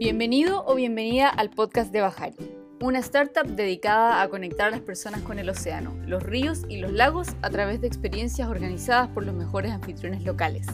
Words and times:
Bienvenido 0.00 0.64
o 0.66 0.76
bienvenida 0.76 1.28
al 1.28 1.50
podcast 1.50 1.92
de 1.92 2.00
Bajari, 2.00 2.34
una 2.80 3.00
startup 3.00 3.46
dedicada 3.46 4.22
a 4.22 4.30
conectar 4.30 4.68
a 4.68 4.70
las 4.70 4.80
personas 4.80 5.20
con 5.20 5.38
el 5.38 5.50
océano, 5.50 5.94
los 6.06 6.22
ríos 6.22 6.62
y 6.70 6.78
los 6.78 6.90
lagos 6.90 7.28
a 7.42 7.50
través 7.50 7.82
de 7.82 7.88
experiencias 7.88 8.48
organizadas 8.48 9.08
por 9.08 9.26
los 9.26 9.34
mejores 9.34 9.72
anfitriones 9.72 10.24
locales. 10.24 10.66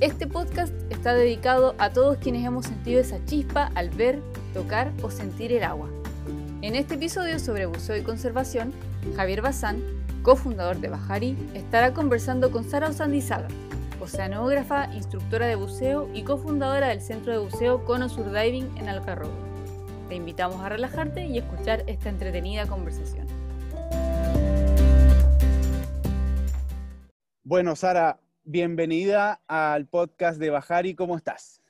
Este 0.00 0.26
podcast 0.26 0.72
está 0.88 1.12
dedicado 1.12 1.74
a 1.76 1.92
todos 1.92 2.16
quienes 2.16 2.46
hemos 2.46 2.64
sentido 2.64 2.98
esa 2.98 3.22
chispa 3.26 3.70
al 3.74 3.90
ver, 3.90 4.22
tocar 4.54 4.90
o 5.02 5.10
sentir 5.10 5.52
el 5.52 5.62
agua. 5.62 5.90
En 6.62 6.76
este 6.76 6.94
episodio 6.94 7.38
sobre 7.38 7.66
buceo 7.66 7.98
y 7.98 8.04
conservación, 8.04 8.72
Javier 9.16 9.42
Bazán, 9.42 9.82
cofundador 10.22 10.78
de 10.78 10.88
Bajari, 10.88 11.36
estará 11.52 11.92
conversando 11.92 12.50
con 12.50 12.64
Sara 12.64 12.88
Osandizaga, 12.88 13.48
oceanógrafa, 14.06 14.88
instructora 14.94 15.48
de 15.48 15.56
buceo 15.56 16.08
y 16.14 16.22
cofundadora 16.22 16.90
del 16.90 17.00
Centro 17.00 17.32
de 17.32 17.38
Buceo 17.38 17.84
Cono 17.84 18.08
Sur 18.08 18.30
Diving 18.30 18.78
en 18.78 18.88
Algarrobo. 18.88 19.34
Te 20.08 20.14
invitamos 20.14 20.60
a 20.62 20.68
relajarte 20.68 21.26
y 21.26 21.38
escuchar 21.38 21.82
esta 21.88 22.08
entretenida 22.08 22.68
conversación. 22.68 23.26
Bueno, 27.42 27.74
Sara, 27.74 28.20
bienvenida 28.44 29.42
al 29.48 29.86
podcast 29.88 30.38
de 30.38 30.50
Bajari. 30.50 30.94
¿Cómo 30.94 31.16
estás? 31.16 31.60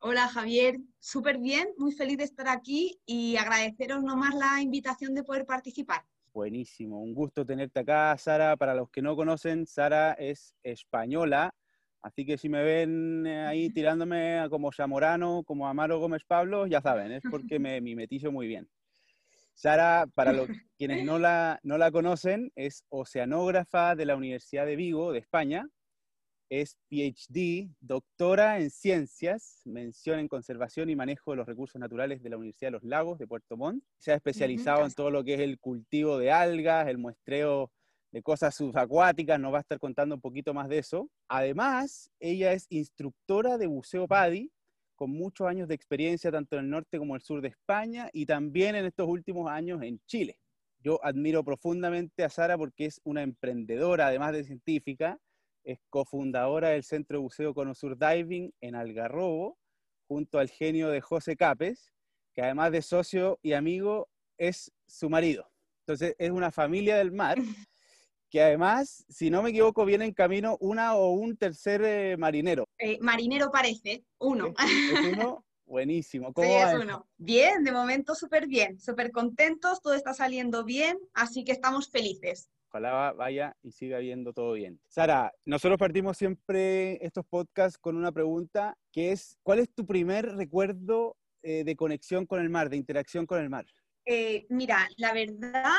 Hola 0.00 0.26
Javier, 0.26 0.80
súper 0.98 1.38
bien, 1.38 1.68
muy 1.78 1.92
feliz 1.92 2.18
de 2.18 2.24
estar 2.24 2.48
aquí 2.48 3.00
y 3.06 3.36
agradeceros 3.36 4.02
nomás 4.02 4.34
la 4.34 4.60
invitación 4.60 5.14
de 5.14 5.22
poder 5.22 5.46
participar. 5.46 6.04
Buenísimo, 6.34 7.02
un 7.02 7.12
gusto 7.12 7.44
tenerte 7.44 7.80
acá, 7.80 8.16
Sara. 8.16 8.56
Para 8.56 8.74
los 8.74 8.88
que 8.90 9.02
no 9.02 9.14
conocen, 9.14 9.66
Sara 9.66 10.12
es 10.12 10.54
española, 10.62 11.54
así 12.00 12.24
que 12.24 12.38
si 12.38 12.48
me 12.48 12.62
ven 12.62 13.26
eh, 13.26 13.46
ahí 13.46 13.68
tirándome 13.74 14.46
como 14.48 14.72
Zamorano, 14.72 15.42
como 15.44 15.68
Amaro 15.68 15.98
Gómez 15.98 16.22
Pablo, 16.26 16.66
ya 16.66 16.80
saben, 16.80 17.12
es 17.12 17.22
porque 17.30 17.58
me 17.60 17.80
mimetizo 17.82 18.32
muy 18.32 18.46
bien. 18.46 18.66
Sara, 19.52 20.06
para 20.14 20.32
los 20.32 20.48
quienes 20.78 21.04
no 21.04 21.18
la, 21.18 21.60
no 21.62 21.76
la 21.76 21.90
conocen, 21.90 22.50
es 22.56 22.82
oceanógrafa 22.88 23.94
de 23.94 24.06
la 24.06 24.16
Universidad 24.16 24.64
de 24.64 24.76
Vigo, 24.76 25.12
de 25.12 25.18
España, 25.18 25.68
es 26.52 26.76
PhD, 26.90 27.70
doctora 27.80 28.60
en 28.60 28.68
ciencias, 28.68 29.62
mención 29.64 30.18
en 30.18 30.28
conservación 30.28 30.90
y 30.90 30.96
manejo 30.96 31.30
de 31.30 31.38
los 31.38 31.46
recursos 31.46 31.80
naturales 31.80 32.22
de 32.22 32.28
la 32.28 32.36
Universidad 32.36 32.68
de 32.68 32.72
los 32.72 32.82
Lagos 32.82 33.18
de 33.18 33.26
Puerto 33.26 33.56
Montt. 33.56 33.82
Se 33.96 34.12
ha 34.12 34.16
especializado 34.16 34.84
en 34.84 34.92
todo 34.92 35.10
lo 35.10 35.24
que 35.24 35.32
es 35.32 35.40
el 35.40 35.58
cultivo 35.58 36.18
de 36.18 36.30
algas, 36.30 36.88
el 36.88 36.98
muestreo 36.98 37.72
de 38.10 38.22
cosas 38.22 38.54
subacuáticas, 38.54 39.40
nos 39.40 39.54
va 39.54 39.58
a 39.58 39.60
estar 39.62 39.78
contando 39.78 40.14
un 40.14 40.20
poquito 40.20 40.52
más 40.52 40.68
de 40.68 40.76
eso. 40.76 41.08
Además, 41.26 42.10
ella 42.20 42.52
es 42.52 42.66
instructora 42.68 43.56
de 43.56 43.66
buceo 43.66 44.06
PADI, 44.06 44.52
con 44.94 45.10
muchos 45.10 45.46
años 45.46 45.68
de 45.68 45.74
experiencia 45.74 46.30
tanto 46.30 46.56
en 46.56 46.64
el 46.64 46.70
norte 46.70 46.98
como 46.98 47.14
en 47.14 47.20
el 47.20 47.22
sur 47.22 47.40
de 47.40 47.48
España 47.48 48.10
y 48.12 48.26
también 48.26 48.76
en 48.76 48.84
estos 48.84 49.08
últimos 49.08 49.50
años 49.50 49.80
en 49.82 50.02
Chile. 50.04 50.38
Yo 50.80 51.02
admiro 51.02 51.44
profundamente 51.44 52.24
a 52.24 52.28
Sara 52.28 52.58
porque 52.58 52.84
es 52.84 53.00
una 53.04 53.22
emprendedora, 53.22 54.08
además 54.08 54.34
de 54.34 54.44
científica, 54.44 55.18
es 55.64 55.78
cofundadora 55.88 56.70
del 56.70 56.84
Centro 56.84 57.18
de 57.18 57.22
Buceo 57.22 57.54
Conosur 57.54 57.96
Diving 57.98 58.52
en 58.60 58.74
Algarrobo, 58.74 59.58
junto 60.06 60.38
al 60.38 60.48
genio 60.48 60.88
de 60.88 61.00
José 61.00 61.36
Capes, 61.36 61.92
que 62.34 62.42
además 62.42 62.72
de 62.72 62.82
socio 62.82 63.38
y 63.42 63.52
amigo, 63.52 64.08
es 64.38 64.72
su 64.86 65.08
marido. 65.08 65.50
Entonces, 65.80 66.14
es 66.18 66.30
una 66.30 66.50
familia 66.50 66.96
del 66.96 67.12
mar, 67.12 67.36
que 68.30 68.42
además, 68.42 69.04
si 69.08 69.30
no 69.30 69.42
me 69.42 69.50
equivoco, 69.50 69.84
viene 69.84 70.04
en 70.06 70.14
camino 70.14 70.56
una 70.60 70.94
o 70.94 71.12
un 71.12 71.36
tercer 71.36 71.82
eh, 71.84 72.16
marinero. 72.16 72.64
Eh, 72.78 72.98
marinero 73.00 73.50
parece, 73.50 74.04
uno. 74.18 74.54
¿Es, 74.58 75.12
uno? 75.12 75.44
Buenísimo. 75.66 76.32
¿Cómo 76.32 76.48
sí, 76.48 76.54
es 76.54 76.74
uno. 76.74 77.08
Bien, 77.16 77.64
de 77.64 77.72
momento 77.72 78.14
súper 78.14 78.46
bien, 78.46 78.78
súper 78.78 79.10
contentos, 79.10 79.80
todo 79.80 79.94
está 79.94 80.12
saliendo 80.12 80.64
bien, 80.64 80.98
así 81.14 81.44
que 81.44 81.52
estamos 81.52 81.90
felices. 81.90 82.50
Ojalá 82.72 83.12
vaya 83.12 83.54
y 83.62 83.70
siga 83.70 83.98
viendo 83.98 84.32
todo 84.32 84.54
bien. 84.54 84.80
Sara, 84.88 85.30
nosotros 85.44 85.78
partimos 85.78 86.16
siempre 86.16 87.04
estos 87.04 87.26
podcasts 87.26 87.76
con 87.76 87.96
una 87.96 88.12
pregunta 88.12 88.78
que 88.90 89.12
es, 89.12 89.36
¿cuál 89.42 89.58
es 89.58 89.68
tu 89.74 89.84
primer 89.84 90.24
recuerdo 90.36 91.18
eh, 91.42 91.64
de 91.64 91.76
conexión 91.76 92.24
con 92.24 92.40
el 92.40 92.48
mar, 92.48 92.70
de 92.70 92.78
interacción 92.78 93.26
con 93.26 93.42
el 93.42 93.50
mar? 93.50 93.66
Eh, 94.06 94.46
mira, 94.48 94.88
la 94.96 95.12
verdad 95.12 95.74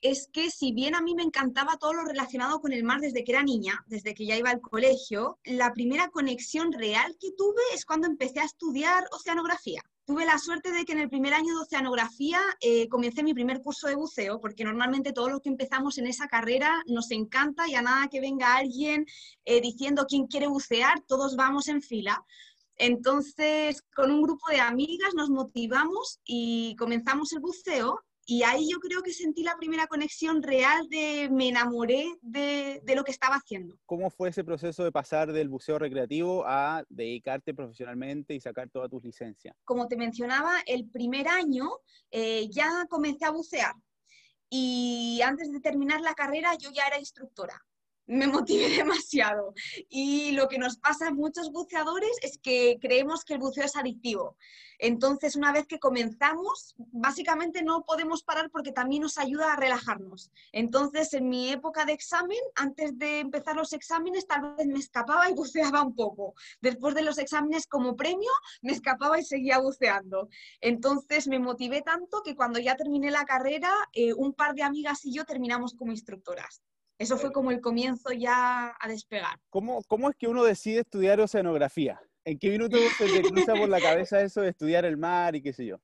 es 0.00 0.30
que 0.32 0.48
si 0.50 0.72
bien 0.72 0.94
a 0.94 1.02
mí 1.02 1.14
me 1.14 1.24
encantaba 1.24 1.76
todo 1.76 1.92
lo 1.92 2.04
relacionado 2.04 2.58
con 2.60 2.72
el 2.72 2.84
mar 2.84 3.00
desde 3.00 3.22
que 3.22 3.32
era 3.32 3.42
niña, 3.42 3.78
desde 3.86 4.14
que 4.14 4.24
ya 4.24 4.38
iba 4.38 4.48
al 4.48 4.62
colegio, 4.62 5.38
la 5.44 5.74
primera 5.74 6.08
conexión 6.08 6.72
real 6.72 7.18
que 7.20 7.32
tuve 7.36 7.60
es 7.74 7.84
cuando 7.84 8.06
empecé 8.06 8.40
a 8.40 8.44
estudiar 8.44 9.04
oceanografía. 9.12 9.82
Tuve 10.10 10.26
la 10.26 10.40
suerte 10.40 10.72
de 10.72 10.84
que 10.84 10.90
en 10.90 10.98
el 10.98 11.08
primer 11.08 11.32
año 11.34 11.54
de 11.54 11.60
oceanografía 11.60 12.40
eh, 12.60 12.88
comencé 12.88 13.22
mi 13.22 13.32
primer 13.32 13.62
curso 13.62 13.86
de 13.86 13.94
buceo, 13.94 14.40
porque 14.40 14.64
normalmente 14.64 15.12
todos 15.12 15.30
los 15.30 15.40
que 15.40 15.50
empezamos 15.50 15.98
en 15.98 16.08
esa 16.08 16.26
carrera 16.26 16.82
nos 16.86 17.12
encanta 17.12 17.68
y 17.68 17.76
a 17.76 17.82
nada 17.82 18.08
que 18.08 18.20
venga 18.20 18.56
alguien 18.56 19.06
eh, 19.44 19.60
diciendo 19.60 20.06
quién 20.08 20.26
quiere 20.26 20.48
bucear, 20.48 21.00
todos 21.06 21.36
vamos 21.36 21.68
en 21.68 21.80
fila. 21.80 22.24
Entonces, 22.74 23.84
con 23.94 24.10
un 24.10 24.22
grupo 24.22 24.48
de 24.50 24.58
amigas 24.58 25.14
nos 25.14 25.30
motivamos 25.30 26.18
y 26.24 26.74
comenzamos 26.74 27.32
el 27.32 27.38
buceo 27.38 28.00
y 28.30 28.44
ahí 28.44 28.68
yo 28.70 28.78
creo 28.78 29.02
que 29.02 29.12
sentí 29.12 29.42
la 29.42 29.56
primera 29.56 29.88
conexión 29.88 30.40
real 30.40 30.88
de 30.88 31.28
me 31.32 31.48
enamoré 31.48 32.06
de, 32.22 32.80
de, 32.84 32.94
lo 32.94 33.02
que 33.02 33.10
estaba 33.10 33.34
haciendo. 33.34 33.76
¿Cómo 33.86 34.08
fue 34.08 34.28
ese 34.28 34.44
proceso 34.44 34.84
de 34.84 34.92
pasar 34.92 35.32
del 35.32 35.48
buceo 35.48 35.80
recreativo 35.80 36.44
a 36.46 36.84
dedicarte 36.88 37.54
profesionalmente 37.54 38.32
y 38.32 38.40
sacar 38.40 38.70
todas 38.70 38.88
tus 38.88 39.02
licencias? 39.02 39.56
Como 39.64 39.88
te 39.88 39.96
mencionaba, 39.96 40.60
el 40.66 40.88
primer 40.88 41.26
año 41.26 41.70
eh, 42.12 42.48
ya 42.50 42.86
comencé 42.88 43.24
a 43.24 43.32
bucear 43.32 43.74
y 44.48 45.20
antes 45.24 45.50
de 45.50 45.58
terminar 45.58 46.00
la 46.00 46.14
carrera 46.14 46.54
yo 46.54 46.70
ya 46.70 46.86
era 46.86 47.00
instructora 47.00 47.60
me 48.10 48.26
motivé 48.26 48.68
demasiado. 48.76 49.54
Y 49.88 50.32
lo 50.32 50.48
que 50.48 50.58
nos 50.58 50.76
pasa 50.78 51.08
a 51.08 51.14
muchos 51.14 51.50
buceadores 51.52 52.16
es 52.22 52.38
que 52.38 52.78
creemos 52.80 53.24
que 53.24 53.34
el 53.34 53.40
buceo 53.40 53.64
es 53.64 53.76
adictivo. 53.76 54.36
Entonces, 54.82 55.36
una 55.36 55.52
vez 55.52 55.66
que 55.66 55.78
comenzamos, 55.78 56.74
básicamente 56.78 57.62
no 57.62 57.84
podemos 57.84 58.22
parar 58.22 58.50
porque 58.50 58.72
también 58.72 59.02
nos 59.02 59.18
ayuda 59.18 59.52
a 59.52 59.56
relajarnos. 59.56 60.30
Entonces, 60.52 61.12
en 61.12 61.28
mi 61.28 61.50
época 61.50 61.84
de 61.84 61.92
examen, 61.92 62.38
antes 62.54 62.98
de 62.98 63.20
empezar 63.20 63.56
los 63.56 63.74
exámenes, 63.74 64.26
tal 64.26 64.54
vez 64.56 64.66
me 64.66 64.78
escapaba 64.78 65.28
y 65.28 65.34
buceaba 65.34 65.82
un 65.82 65.94
poco. 65.94 66.34
Después 66.60 66.94
de 66.94 67.02
los 67.02 67.18
exámenes, 67.18 67.66
como 67.66 67.94
premio, 67.94 68.30
me 68.62 68.72
escapaba 68.72 69.18
y 69.18 69.24
seguía 69.24 69.58
buceando. 69.58 70.28
Entonces, 70.60 71.28
me 71.28 71.38
motivé 71.38 71.82
tanto 71.82 72.22
que 72.22 72.34
cuando 72.34 72.58
ya 72.58 72.74
terminé 72.74 73.10
la 73.10 73.24
carrera, 73.24 73.70
eh, 73.92 74.14
un 74.14 74.32
par 74.32 74.54
de 74.54 74.62
amigas 74.62 75.04
y 75.04 75.12
yo 75.12 75.24
terminamos 75.26 75.74
como 75.74 75.92
instructoras. 75.92 76.62
Eso 77.00 77.16
fue 77.16 77.32
como 77.32 77.50
el 77.50 77.62
comienzo 77.62 78.12
ya 78.12 78.76
a 78.78 78.86
despegar. 78.86 79.38
¿Cómo, 79.48 79.82
cómo 79.88 80.10
es 80.10 80.16
que 80.16 80.28
uno 80.28 80.44
decide 80.44 80.80
estudiar 80.80 81.18
oceanografía? 81.18 81.98
¿En 82.26 82.38
qué 82.38 82.50
minuto 82.50 82.76
se 82.98 83.06
te 83.06 83.22
cruza 83.22 83.54
por 83.54 83.70
la 83.70 83.80
cabeza 83.80 84.20
eso 84.20 84.42
de 84.42 84.50
estudiar 84.50 84.84
el 84.84 84.98
mar 84.98 85.34
y 85.34 85.40
qué 85.40 85.54
sé 85.54 85.64
yo? 85.64 85.80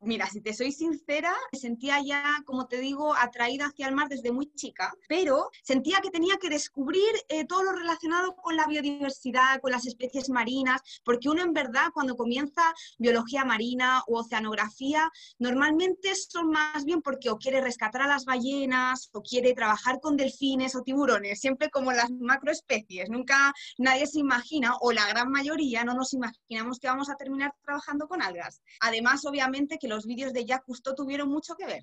Mira, 0.00 0.26
si 0.26 0.42
te 0.42 0.52
soy 0.52 0.72
sincera, 0.72 1.34
sentía 1.52 2.00
ya, 2.04 2.42
como 2.44 2.66
te 2.66 2.78
digo, 2.78 3.14
atraída 3.14 3.66
hacia 3.66 3.88
el 3.88 3.94
mar 3.94 4.08
desde 4.08 4.30
muy 4.30 4.52
chica, 4.54 4.92
pero 5.08 5.50
sentía 5.62 6.00
que 6.02 6.10
tenía 6.10 6.36
que 6.36 6.50
descubrir 6.50 7.08
eh, 7.28 7.46
todo 7.46 7.62
lo 7.62 7.72
relacionado 7.72 8.36
con 8.36 8.56
la 8.56 8.66
biodiversidad, 8.66 9.58
con 9.62 9.72
las 9.72 9.86
especies 9.86 10.28
marinas, 10.28 10.82
porque 11.02 11.30
uno 11.30 11.42
en 11.42 11.54
verdad 11.54 11.88
cuando 11.94 12.14
comienza 12.14 12.74
biología 12.98 13.46
marina 13.46 14.02
o 14.06 14.20
oceanografía, 14.20 15.10
normalmente 15.38 16.14
son 16.14 16.50
más 16.50 16.84
bien 16.84 17.00
porque 17.00 17.30
o 17.30 17.38
quiere 17.38 17.62
rescatar 17.62 18.02
a 18.02 18.06
las 18.06 18.26
ballenas 18.26 19.08
o 19.12 19.22
quiere 19.22 19.54
trabajar 19.54 19.98
con 20.00 20.16
delfines 20.16 20.76
o 20.76 20.82
tiburones, 20.82 21.40
siempre 21.40 21.70
como 21.70 21.92
las 21.92 22.10
macroespecies. 22.10 23.08
Nunca 23.08 23.54
nadie 23.78 24.06
se 24.06 24.20
imagina, 24.20 24.76
o 24.80 24.92
la 24.92 25.08
gran 25.08 25.30
mayoría 25.30 25.84
no 25.84 25.94
nos 25.94 26.12
imaginamos 26.12 26.78
que 26.78 26.88
vamos 26.88 27.08
a 27.08 27.16
terminar 27.16 27.54
trabajando 27.64 28.06
con 28.06 28.20
algas. 28.20 28.60
Además, 28.80 29.24
obviamente, 29.24 29.78
que 29.78 29.85
los 29.86 30.06
vídeos 30.06 30.32
de 30.32 30.44
Jacques 30.44 30.66
Cousteau 30.66 30.94
tuvieron 30.94 31.28
mucho 31.28 31.54
que 31.56 31.66
ver. 31.66 31.82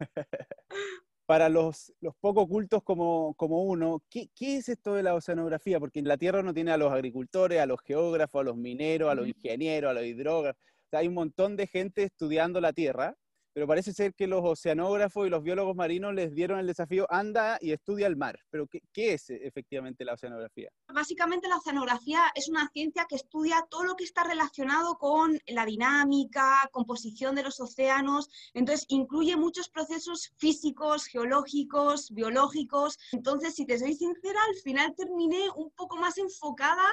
Para 1.26 1.48
los, 1.50 1.92
los 2.00 2.14
poco 2.16 2.48
cultos 2.48 2.82
como, 2.82 3.34
como 3.34 3.62
uno, 3.64 4.02
¿qué, 4.08 4.30
¿qué, 4.34 4.56
es 4.56 4.68
esto 4.70 4.94
de 4.94 5.02
la 5.02 5.14
oceanografía? 5.14 5.78
Porque 5.78 5.98
en 5.98 6.08
la 6.08 6.16
Tierra 6.16 6.42
no 6.42 6.54
tiene 6.54 6.70
a 6.70 6.78
los 6.78 6.90
agricultores, 6.90 7.60
a 7.60 7.66
los 7.66 7.80
geógrafos, 7.82 8.40
a 8.40 8.44
los 8.44 8.56
mineros, 8.56 9.10
a 9.10 9.14
los 9.14 9.28
ingenieros, 9.28 9.90
a 9.90 9.94
los 9.94 10.04
hidrógrafos. 10.04 10.62
hay 10.92 11.06
un 11.06 11.14
montón 11.14 11.56
de 11.56 11.66
gente 11.66 12.04
estudiando 12.04 12.62
la 12.62 12.72
Tierra, 12.72 13.14
pero 13.58 13.66
parece 13.66 13.92
ser 13.92 14.14
que 14.14 14.28
los 14.28 14.44
oceanógrafos 14.44 15.26
y 15.26 15.30
los 15.30 15.42
biólogos 15.42 15.74
marinos 15.74 16.14
les 16.14 16.32
dieron 16.32 16.60
el 16.60 16.68
desafío, 16.68 17.08
anda 17.10 17.58
y 17.60 17.72
estudia 17.72 18.06
el 18.06 18.14
mar. 18.14 18.38
Pero 18.50 18.68
¿qué, 18.68 19.12
es 19.14 19.30
efectivamente 19.30 20.04
la 20.04 20.12
oceanografía? 20.12 20.70
Básicamente 20.94 21.48
la 21.48 21.56
oceanografía 21.56 22.20
es 22.36 22.48
una 22.48 22.68
ciencia 22.68 23.06
que 23.08 23.16
estudia 23.16 23.66
todo 23.68 23.82
lo 23.82 23.96
que 23.96 24.04
está 24.04 24.22
relacionado 24.22 24.96
con 24.96 25.40
la 25.48 25.66
dinámica, 25.66 26.68
composición 26.70 27.34
de 27.34 27.42
los 27.42 27.58
océanos, 27.58 28.30
entonces 28.54 28.86
incluye 28.90 29.34
muchos 29.34 29.68
procesos 29.68 30.30
físicos, 30.36 31.06
geológicos, 31.06 32.12
biológicos. 32.12 32.96
Entonces, 33.10 33.56
si 33.56 33.66
te 33.66 33.76
soy 33.76 33.94
sincera, 33.94 34.38
al 34.48 34.54
final 34.62 34.94
terminé 34.94 35.50
un 35.56 35.72
poco 35.72 35.96
más 35.96 36.16
enfocada 36.18 36.86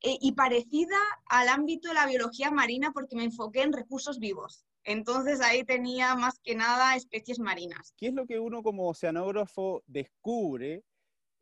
eh, 0.00 0.18
y 0.20 0.30
parecida 0.34 0.98
al 1.26 1.48
ámbito 1.48 1.88
de 1.88 1.94
la 1.94 2.06
biología 2.06 2.52
marina 2.52 2.92
porque 2.92 3.16
me 3.16 3.24
enfoqué 3.24 3.62
en 3.62 3.72
recursos 3.72 4.20
vivos. 4.20 4.64
Entonces 4.84 5.40
ahí 5.40 5.64
tenía 5.64 6.14
más 6.14 6.38
que 6.40 6.54
nada 6.54 6.96
especies 6.96 7.38
marinas. 7.38 7.94
¿Qué 7.96 8.08
es 8.08 8.14
lo 8.14 8.26
que 8.26 8.40
uno 8.40 8.62
como 8.62 8.88
oceanógrafo 8.88 9.82
descubre 9.86 10.82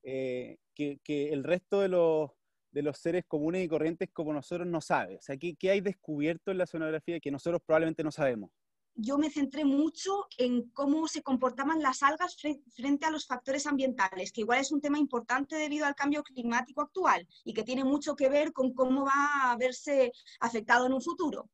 eh, 0.03 0.59
que, 0.75 0.99
el 1.33 1.45
resto 1.45 1.81
de 1.81 1.89
los, 1.89 2.31
de 2.71 2.83
los 2.83 2.99
seres 2.99 3.25
comunes 3.27 3.65
y 3.65 3.69
corrientes 3.69 4.11
como 4.13 4.33
nosotros 4.33 4.67
no 4.67 4.81
sabe? 4.81 5.17
O 5.17 5.23
sea, 5.23 5.37
¿qué, 5.37 5.57
¿qué, 5.57 5.71
hay 5.71 5.81
descubierto 5.81 6.51
en 6.51 6.59
la 6.59 6.65
oceanografía 6.65 7.21
que 7.21 7.31
nosotros 7.31 7.63
probablemente 7.65 8.05
no 8.05 8.13
sabemos? 8.13 8.51
Yo 8.95 9.17
me 9.17 9.31
centré 9.31 9.65
mucho 9.65 10.27
en 10.37 10.69
cómo 10.71 11.09
se 11.09 11.23
comportaban 11.23 11.81
las 11.81 12.03
algas 12.03 12.37
frente 12.37 13.07
a 13.07 13.11
los 13.11 13.27
factores 13.27 13.67
ambientales, 13.67 14.33
que 14.33 14.43
igual 14.43 14.61
es 14.61 14.73
un 14.73 14.81
tema 14.81 14.99
importante 14.99 15.57
debido 15.57 15.87
al 15.87 15.95
cambio 15.95 16.23
climático 16.23 16.83
actual 16.83 17.27
y 17.45 17.55
que 17.55 17.63
tiene 17.63 17.85
mucho 17.85 18.15
que 18.15 18.29
ver 18.29 18.53
con 18.53 18.75
cómo 18.75 19.07
va 19.07 19.53
a 19.53 19.57
verse 19.57 20.13
afectado 20.41 20.87
en 20.87 20.93
un 20.93 21.01
futuro. 21.01 21.49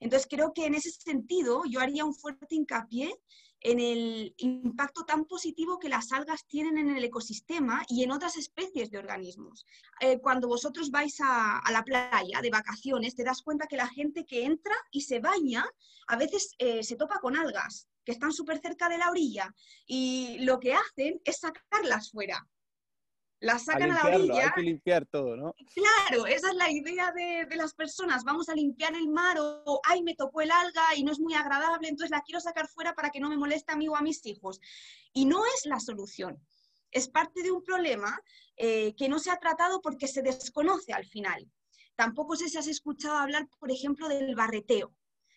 Entonces, 0.00 0.28
creo 0.30 0.52
que 0.52 0.66
en 0.66 0.74
ese 0.74 0.90
sentido 0.90 1.62
yo 1.68 1.80
haría 1.80 2.04
un 2.04 2.14
fuerte 2.14 2.54
hincapié 2.54 3.14
en 3.60 3.80
el 3.80 4.34
impacto 4.38 5.04
tan 5.04 5.24
positivo 5.24 5.78
que 5.78 5.88
las 5.88 6.12
algas 6.12 6.46
tienen 6.46 6.78
en 6.78 6.96
el 6.96 7.04
ecosistema 7.04 7.84
y 7.88 8.04
en 8.04 8.12
otras 8.12 8.36
especies 8.36 8.90
de 8.90 8.98
organismos. 8.98 9.66
Eh, 10.00 10.20
cuando 10.20 10.46
vosotros 10.46 10.90
vais 10.90 11.16
a, 11.20 11.62
la 11.72 11.82
playa 11.82 12.40
de 12.42 12.50
vacaciones, 12.50 13.14
te 13.14 13.24
das 13.24 13.42
cuenta 13.42 13.66
que 13.66 13.76
la 13.76 13.88
gente 13.88 14.24
que 14.24 14.44
entra 14.44 14.74
y 14.90 15.00
se 15.00 15.20
baña 15.20 15.64
a 16.06 16.16
veces 16.16 16.54
eh, 16.58 16.82
se 16.84 16.96
topa 16.96 17.18
con 17.18 17.36
algas 17.36 17.88
que 18.04 18.12
están 18.12 18.32
súper 18.32 18.60
cerca 18.60 18.88
de 18.88 18.98
la 18.98 19.10
orilla 19.10 19.52
y 19.84 20.38
lo 20.40 20.60
que 20.60 20.74
hacen 20.74 21.20
es 21.24 21.40
sacarlas 21.40 22.12
fuera 22.12 22.46
la 23.40 23.58
sacan 23.58 23.92
a, 23.92 23.94
la 23.94 24.16
orilla. 24.16 24.44
Hay 24.44 24.50
que 24.54 24.62
limpiar 24.62 25.06
todo, 25.06 25.36
¿no? 25.36 25.54
Claro, 25.74 26.26
esa 26.26 26.50
es 26.50 26.54
la 26.54 26.70
idea 26.70 27.12
de, 27.12 27.56
las 27.56 27.74
personas. 27.74 28.24
Vamos 28.24 28.48
a 28.48 28.54
limpiar 28.54 28.94
el 28.94 29.08
mar 29.08 29.36
o, 29.38 29.80
ay, 29.84 30.02
me 30.02 30.14
tocó 30.14 30.40
el 30.40 30.50
alga 30.50 30.94
y 30.96 31.04
no 31.04 31.12
es 31.12 31.20
muy 31.20 31.34
agradable, 31.34 31.88
entonces 31.88 32.10
la 32.10 32.22
quiero 32.22 32.40
sacar 32.40 32.68
fuera 32.68 32.94
para 32.94 33.10
que 33.10 33.20
no 33.20 33.28
me 33.28 33.36
moleste 33.36 33.72
a 33.72 33.76
mí 33.76 33.88
o 33.88 33.96
a 33.96 34.02
mis 34.02 34.24
hijos. 34.26 34.60
Y 35.12 35.26
no 35.26 35.44
es 35.44 35.66
la 35.66 35.80
solución. 35.80 36.40
Es 36.90 37.08
parte 37.08 37.42
de 37.42 37.50
un 37.50 37.62
problema 37.62 38.18
eh, 38.56 38.94
que 38.96 39.08
no 39.08 39.18
se 39.18 39.30
ha 39.30 39.38
tratado 39.38 39.80
porque 39.82 40.08
se 40.08 40.22
desconoce 40.22 40.92
al 40.92 41.04
final. 41.04 41.50
Tampoco 41.94 42.36
sé 42.36 42.48
si 42.48 42.58
has 42.58 42.68
escuchado 42.68 43.16
hablar, 43.16 43.48
por 43.58 43.70
ejemplo, 43.70 44.08
del 44.08 44.34
barreteo. 44.34 44.94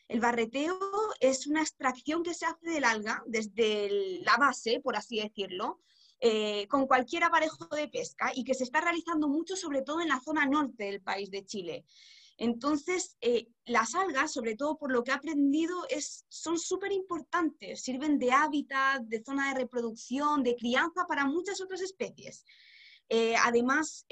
El 0.07 0.19
barreteo 0.19 0.80
es 1.19 1.48
una 1.48 1.62
extracción 1.62 2.24
que 2.24 2.34
se 2.34 2.45
hace 2.45 2.69
del 2.69 2.84
alga 2.84 3.24
desde 3.28 4.22
la 4.24 4.38
base, 4.38 4.81
por 4.84 4.95
así 4.95 5.22
decirlo, 5.22 5.81
eh, 6.21 6.68
con 6.68 6.86
cualquier 6.86 7.24
aparejo 7.24 7.66
de 7.75 7.88
pesca 7.88 8.31
y 8.36 8.44
que 8.44 8.54
se 8.54 8.63
está 8.63 8.81
realizando 8.81 9.27
mucho, 9.27 9.56
sobre 9.56 9.81
todo 9.81 10.01
en 10.01 10.10
la 10.10 10.19
zona 10.19 10.45
norte 10.45 10.86
del 10.86 11.01
país 11.01 11.31
de 11.31 11.45
Chile. 11.45 11.86
Entonces, 12.38 13.18
eh, 13.21 13.48
las 13.66 13.95
algas, 13.95 14.31
sobre 14.31 14.56
todo 14.56 14.77
por 14.77 14.92
lo 14.92 15.04
que 15.04 15.12
he 15.12 15.13
aprendido, 15.13 15.86
es, 15.89 16.25
son 16.30 16.57
súper 16.57 16.92
importantes, 16.92 17.81
sirven 17.81 18.18
de 18.18 18.31
hábitat, 18.31 19.01
de 19.04 19.24
zona 19.24 19.50
de 19.50 19.60
reproducción, 19.60 20.44
de 20.44 20.56
crianza 20.56 21.06
para 21.07 21.25
muchas 21.25 21.62
otras 21.62 21.81
especies. 21.81 22.45
Eh, 23.10 23.36
además, 23.44 24.06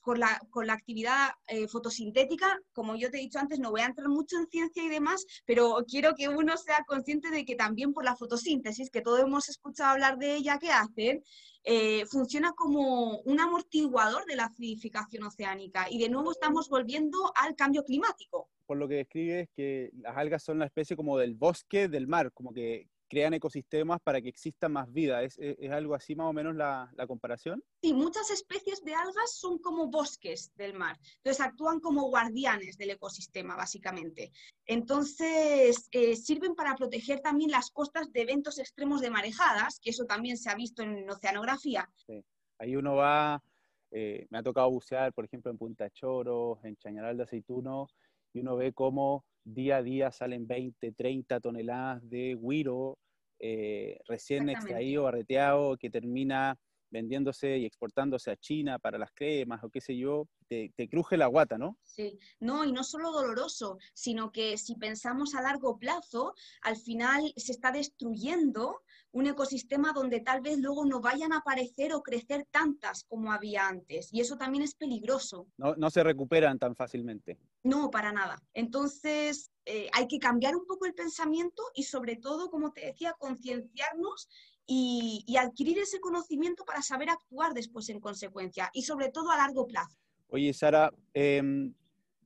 con 0.00 0.20
la, 0.20 0.40
con 0.50 0.66
la 0.66 0.74
actividad 0.74 1.30
eh, 1.46 1.68
fotosintética, 1.68 2.58
como 2.72 2.96
yo 2.96 3.10
te 3.10 3.18
he 3.18 3.20
dicho 3.20 3.38
antes, 3.38 3.58
no 3.58 3.70
voy 3.70 3.82
a 3.82 3.86
entrar 3.86 4.08
mucho 4.08 4.36
en 4.38 4.46
ciencia 4.46 4.82
y 4.82 4.88
demás, 4.88 5.24
pero 5.44 5.84
quiero 5.88 6.14
que 6.14 6.28
uno 6.28 6.56
sea 6.56 6.84
consciente 6.86 7.30
de 7.30 7.44
que 7.44 7.54
también 7.56 7.92
por 7.92 8.04
la 8.04 8.16
fotosíntesis, 8.16 8.90
que 8.90 9.02
todos 9.02 9.20
hemos 9.20 9.48
escuchado 9.48 9.90
hablar 9.90 10.18
de 10.18 10.34
ella, 10.36 10.58
que 10.58 10.70
hacen, 10.70 11.22
eh, 11.64 12.06
funciona 12.06 12.52
como 12.52 13.20
un 13.20 13.40
amortiguador 13.40 14.24
de 14.24 14.36
la 14.36 14.46
acidificación 14.46 15.24
oceánica 15.24 15.86
y 15.90 15.98
de 15.98 16.08
nuevo 16.08 16.32
estamos 16.32 16.68
volviendo 16.68 17.18
al 17.36 17.54
cambio 17.54 17.84
climático. 17.84 18.48
Por 18.66 18.78
lo 18.78 18.88
que 18.88 18.94
describes 18.94 19.48
que 19.54 19.90
las 19.94 20.16
algas 20.16 20.42
son 20.42 20.58
la 20.58 20.66
especie 20.66 20.96
como 20.96 21.18
del 21.18 21.34
bosque 21.34 21.88
del 21.88 22.06
mar, 22.06 22.32
como 22.32 22.52
que 22.52 22.88
crean 23.10 23.34
ecosistemas 23.34 24.00
para 24.00 24.22
que 24.22 24.28
exista 24.28 24.68
más 24.68 24.90
vida. 24.90 25.22
¿Es, 25.22 25.36
algo 25.70 25.94
así 25.94 26.14
más 26.14 26.28
o 26.28 26.32
menos 26.32 26.54
la, 26.54 26.90
comparación? 27.06 27.62
Sí, 27.82 27.92
muchas 27.92 28.30
especies 28.30 28.82
de 28.84 28.94
algas 28.94 29.34
son 29.34 29.58
como 29.58 29.88
bosques 29.88 30.52
del 30.54 30.74
mar. 30.74 30.96
Entonces 31.16 31.44
actúan 31.44 31.80
como 31.80 32.08
guardianes 32.08 32.78
del 32.78 32.90
ecosistema, 32.90 33.56
básicamente. 33.56 34.30
Entonces 34.64 35.88
eh, 35.90 36.14
sirven 36.14 36.54
para 36.54 36.76
proteger 36.76 37.20
también 37.20 37.50
las 37.50 37.70
costas 37.70 38.12
de 38.12 38.22
eventos 38.22 38.58
extremos 38.58 39.00
de 39.00 39.10
marejadas, 39.10 39.80
que 39.80 39.90
eso 39.90 40.04
también 40.06 40.38
se 40.38 40.48
ha 40.48 40.54
visto 40.54 40.82
en 40.82 41.10
oceanografía. 41.10 41.90
Sí. 42.06 42.24
Ahí 42.58 42.76
uno 42.76 42.94
va, 42.94 43.42
eh, 43.90 44.26
me 44.30 44.38
ha 44.38 44.42
tocado 44.42 44.70
bucear, 44.70 45.12
por 45.12 45.24
ejemplo, 45.24 45.50
en 45.50 45.58
Punta 45.58 45.90
Choro, 45.90 46.60
en 46.62 46.76
Chañaral 46.76 47.16
de 47.16 47.24
Aceituno, 47.24 47.88
y 48.32 48.40
uno 48.40 48.54
ve 48.54 48.72
cómo 48.72 49.24
día 49.44 49.78
a 49.78 49.82
día 49.82 50.12
salen 50.12 50.46
20, 50.46 50.92
30 50.92 51.40
toneladas 51.40 52.08
de 52.08 52.38
guiro 52.40 52.98
eh, 53.38 53.98
recién 54.06 54.48
extraído, 54.50 55.06
arreteado, 55.06 55.76
que 55.78 55.88
termina 55.88 56.58
vendiéndose 56.90 57.58
y 57.58 57.64
exportándose 57.64 58.30
a 58.30 58.36
China 58.36 58.78
para 58.78 58.98
las 58.98 59.12
cremas 59.12 59.62
o 59.64 59.70
qué 59.70 59.80
sé 59.80 59.96
yo, 59.96 60.28
te, 60.48 60.72
te, 60.76 60.88
cruje 60.88 61.16
la 61.16 61.26
guata, 61.26 61.56
¿no? 61.58 61.76
Sí, 61.82 62.18
no, 62.40 62.64
y 62.64 62.72
no 62.72 62.84
solo 62.84 63.12
doloroso, 63.12 63.78
sino 63.94 64.32
que 64.32 64.58
si 64.58 64.74
pensamos 64.74 65.34
a 65.34 65.42
largo 65.42 65.78
plazo, 65.78 66.34
al 66.62 66.76
final 66.76 67.32
se 67.36 67.52
está 67.52 67.70
destruyendo 67.70 68.82
un 69.12 69.26
ecosistema 69.26 69.92
donde 69.92 70.20
tal 70.20 70.40
vez 70.40 70.58
luego 70.58 70.84
no 70.84 71.00
vayan 71.00 71.32
a 71.32 71.38
aparecer 71.38 71.92
o 71.92 72.02
crecer 72.02 72.46
tantas 72.50 73.04
como 73.04 73.32
había 73.32 73.66
antes. 73.66 74.12
Y 74.12 74.20
eso 74.20 74.36
también 74.36 74.62
es 74.62 74.74
peligroso. 74.74 75.46
No, 75.56 75.74
no 75.76 75.90
se 75.90 76.02
recuperan 76.02 76.58
tan 76.58 76.76
fácilmente. 76.76 77.38
No, 77.62 77.90
para 77.90 78.12
nada. 78.12 78.40
Entonces, 78.54 79.50
eh, 79.66 79.88
hay 79.92 80.06
que 80.06 80.18
cambiar 80.18 80.56
un 80.56 80.66
poco 80.66 80.86
el 80.86 80.94
pensamiento 80.94 81.62
y 81.74 81.82
sobre 81.82 82.16
todo, 82.16 82.50
como 82.50 82.72
te 82.72 82.86
decía, 82.86 83.14
concienciarnos 83.18 84.28
y, 84.72 85.36
adquirir 85.36 85.78
ese 85.80 85.98
conocimiento 85.98 86.64
para 86.64 86.80
saber 86.80 87.10
actuar 87.10 87.54
después 87.54 87.88
en 87.88 87.98
consecuencia 87.98 88.70
y 88.72 88.82
sobre 88.82 89.10
todo 89.10 89.30
a 89.32 89.36
largo 89.36 89.66
plazo. 89.66 89.96
Oye, 90.28 90.52
Sara, 90.52 90.92
eh, 91.12 91.42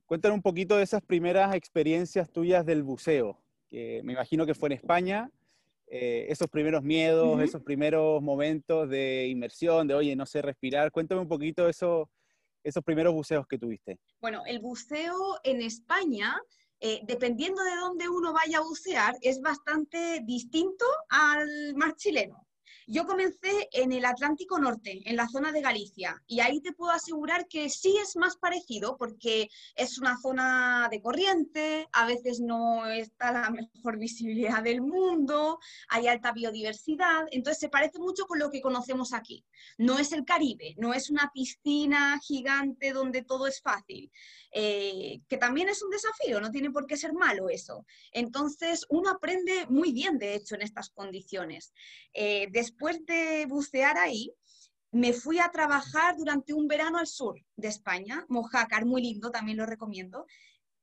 cuéntanos 0.05 0.35
un 0.35 0.43
poquito 0.43 0.77
de 0.77 0.83
esas 0.83 1.01
primeras 1.01 1.55
experiencias 1.55 2.29
tuyas 2.31 2.63
del 2.63 2.83
buceo, 2.83 3.41
que 3.67 4.01
me 4.03 4.13
imagino 4.13 4.45
que 4.45 4.53
fue 4.53 4.69
en 4.69 4.73
España 4.73 5.31
eh, 5.87 6.27
esos 6.29 6.47
primeros 6.47 6.83
miedos, 6.83 7.41
esos 7.41 7.63
primeros 7.63 8.21
momentos 8.21 8.89
de 8.89 9.27
inmersión, 9.27 9.87
de 9.87 9.95
oye, 9.95 10.15
no 10.15 10.27
sé 10.27 10.43
respirar. 10.43 10.91
Cuéntame 10.91 11.21
un 11.21 11.27
poquito 11.27 11.67
eso, 11.67 12.11
esos 12.63 12.83
primeros 12.83 13.13
buceos 13.13 13.47
que 13.47 13.57
tuviste. 13.57 13.97
Bueno, 14.21 14.43
el 14.45 14.59
buceo 14.59 15.39
en 15.43 15.61
España, 15.61 16.35
eh, 16.87 17.01
dependiendo 17.07 17.63
de 17.63 17.77
dónde 17.77 18.07
uno 18.07 18.31
vaya 18.31 18.59
a 18.59 18.61
bucear, 18.61 19.15
es 19.23 19.41
bastante 19.41 20.21
distinto 20.23 20.85
al 21.09 21.73
mar 21.73 21.95
chileno. 21.95 22.45
Yo 22.87 23.07
comencé 23.07 23.67
en 23.71 23.91
el 23.91 24.05
Atlántico 24.05 24.59
Norte, 24.59 25.01
en 25.05 25.15
la 25.15 25.27
zona 25.27 25.51
de 25.51 25.61
Galicia, 25.61 26.21
y 26.27 26.41
ahí 26.41 26.61
te 26.61 26.71
puedo 26.71 26.91
asegurar 26.91 27.47
que 27.47 27.67
sí 27.71 27.97
es 27.97 28.15
más 28.15 28.37
parecido 28.37 28.95
porque 28.95 29.49
es 29.75 29.97
una 29.97 30.15
zona 30.21 30.87
de 30.91 31.01
corriente, 31.01 31.87
a 31.91 32.05
veces 32.05 32.39
no 32.39 32.85
está 32.85 33.31
la 33.31 33.49
mejor 33.49 33.97
visibilidad 33.97 34.61
del 34.61 34.81
mundo, 34.81 35.57
hay 35.89 36.05
alta 36.05 36.31
biodiversidad, 36.31 37.25
entonces 37.31 37.61
se 37.61 37.69
parece 37.69 37.97
mucho 37.97 38.27
con 38.27 38.37
lo 38.37 38.51
que 38.51 38.61
conocemos 38.61 39.13
aquí. 39.13 39.43
No 39.79 39.97
es 39.97 40.11
el 40.11 40.23
Caribe, 40.23 40.75
no 40.77 40.93
es 40.93 41.09
una 41.09 41.31
piscina 41.33 42.19
gigante 42.21 42.93
donde 42.93 43.23
todo 43.23 43.47
es 43.47 43.61
fácil, 43.61 44.11
eh, 44.57 45.19
que 45.27 45.35
también 45.35 45.67
es 45.67 45.83
un 45.83 45.89
desafío, 45.89 46.39
no 46.39 46.49
tiene 46.49 46.71
por 46.71 46.87
qué 46.87 46.95
ser 46.95 47.11
malo 47.11 47.49
eso. 47.49 47.85
Entonces 48.13 48.85
uno 48.87 49.09
aprende 49.09 49.65
muy 49.67 49.91
bien, 49.91 50.17
de 50.17 50.33
hecho, 50.33 50.55
en 50.55 50.61
estas 50.61 50.91
condiciones. 50.91 51.73
Eh, 52.13 52.47
después 52.51 53.05
de 53.05 53.47
bucear 53.49 53.97
ahí, 53.97 54.31
me 54.91 55.11
fui 55.11 55.39
a 55.39 55.51
trabajar 55.51 56.15
durante 56.15 56.53
un 56.53 56.69
verano 56.69 56.99
al 56.99 57.07
sur 57.07 57.35
de 57.57 57.67
España, 57.67 58.25
Mojácar, 58.29 58.85
muy 58.85 59.01
lindo, 59.01 59.29
también 59.29 59.57
lo 59.57 59.65
recomiendo. 59.65 60.25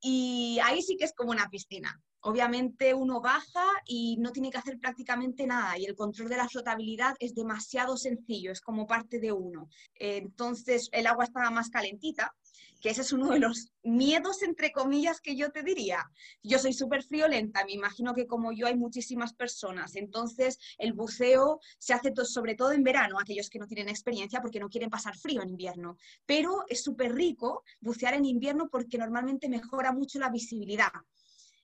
Y 0.03 0.59
ahí 0.63 0.83
sí 0.83 0.99
que 0.99 1.07
es 1.07 1.15
como 1.15 1.31
una 1.31 1.49
piscina. 1.49 1.99
Obviamente 2.21 2.93
uno 2.93 3.23
baja 3.23 3.65
y 3.87 4.19
no 4.19 4.33
tiene 4.33 4.51
que 4.51 4.59
hacer 4.59 4.79
prácticamente 4.79 5.47
nada 5.47 5.79
y 5.79 5.87
el 5.87 5.97
control 5.97 6.29
de 6.29 6.37
la 6.37 6.49
flotabilidad 6.49 7.15
es 7.21 7.35
demasiado 7.35 7.97
sencillo, 7.97 8.53
es 8.53 8.61
como 8.61 8.87
parte 8.87 9.19
de 9.19 9.33
uno. 9.33 9.71
Entonces 9.95 10.91
el 10.93 11.07
agua 11.07 11.25
estaba 11.25 11.51
más 11.51 11.71
calentita, 11.71 12.35
que 12.83 12.91
ese 12.91 13.03
es 13.03 13.13
uno 13.13 13.31
de 13.31 13.39
los 13.39 13.73
miedos, 13.85 14.43
entre 14.43 14.73
comillas, 14.73 15.21
que 15.21 15.37
yo 15.37 15.51
te 15.51 15.63
diría. 15.63 16.11
Yo 16.43 16.59
soy 16.59 16.73
súper 16.73 17.05
friolenta, 17.05 17.65
me 17.65 17.73
imagino 17.73 18.13
que 18.13 18.27
como 18.27 18.53
yo 18.53 18.67
hay 18.67 18.77
muchísimas 18.77 19.33
personas, 19.33 19.95
entonces 19.95 20.59
el 20.79 20.93
buceo 20.93 21.61
se 21.79 21.95
hace 21.95 22.13
sobre 22.25 22.57
todo 22.57 22.73
en 22.73 22.83
verano, 22.83 23.19
aquellos 23.19 23.49
que 23.49 23.59
no 23.59 23.67
tienen 23.67 23.89
experiencia 23.89 24.41
porque 24.41 24.61
no 24.61 24.69
quieren 24.69 24.91
pasar 24.91 25.17
frío 25.17 25.43
en 25.43 25.51
invierno, 25.51 25.97
pero 26.27 26.65
es 26.69 26.83
súper 26.83 27.15
rico 27.15 27.63
bucear 27.81 28.15
en 28.15 28.25
invierno 28.25 28.69
porque 28.69 28.99
normalmente 28.99 29.49
mejora 29.49 29.93
mucho 29.93 30.19
la 30.19 30.29
visibilidad. 30.29 30.91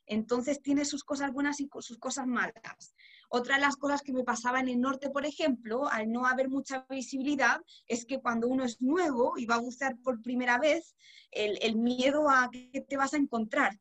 Entonces 0.09 0.63
tiene 0.63 0.85
sus 0.85 1.05
cosas 1.05 1.33
buenas 1.33 1.61
y 1.61 1.69
sus 1.81 1.99
cosas 1.99 2.27
malas. 2.27 2.95
Otra 3.29 3.57
de 3.57 3.61
las 3.61 3.77
cosas 3.77 4.01
que 4.03 4.15
me 4.15 4.25
pasaba 4.25 4.59
en 4.59 4.69
el 4.69 4.81
norte, 4.81 5.11
por 5.11 5.27
ejemplo, 5.27 5.87
al 5.89 6.11
no 6.11 6.27
haber 6.27 6.49
mucha 6.49 6.87
visibilidad, 6.89 7.61
es 7.87 8.07
que 8.07 8.21
cuando 8.21 8.49
uno 8.49 8.65
es 8.65 8.81
nuevo 8.81 9.35
y 9.37 9.45
va 9.45 9.57
a 9.57 9.61
bucear 9.61 9.97
por 10.03 10.23
primera 10.23 10.59
vez, 10.59 10.97
el, 11.31 11.77
miedo 11.77 12.31
a 12.31 12.49
qué 12.51 12.81
te 12.81 12.97
vas 12.97 13.13
a 13.13 13.19
encontrar. 13.19 13.79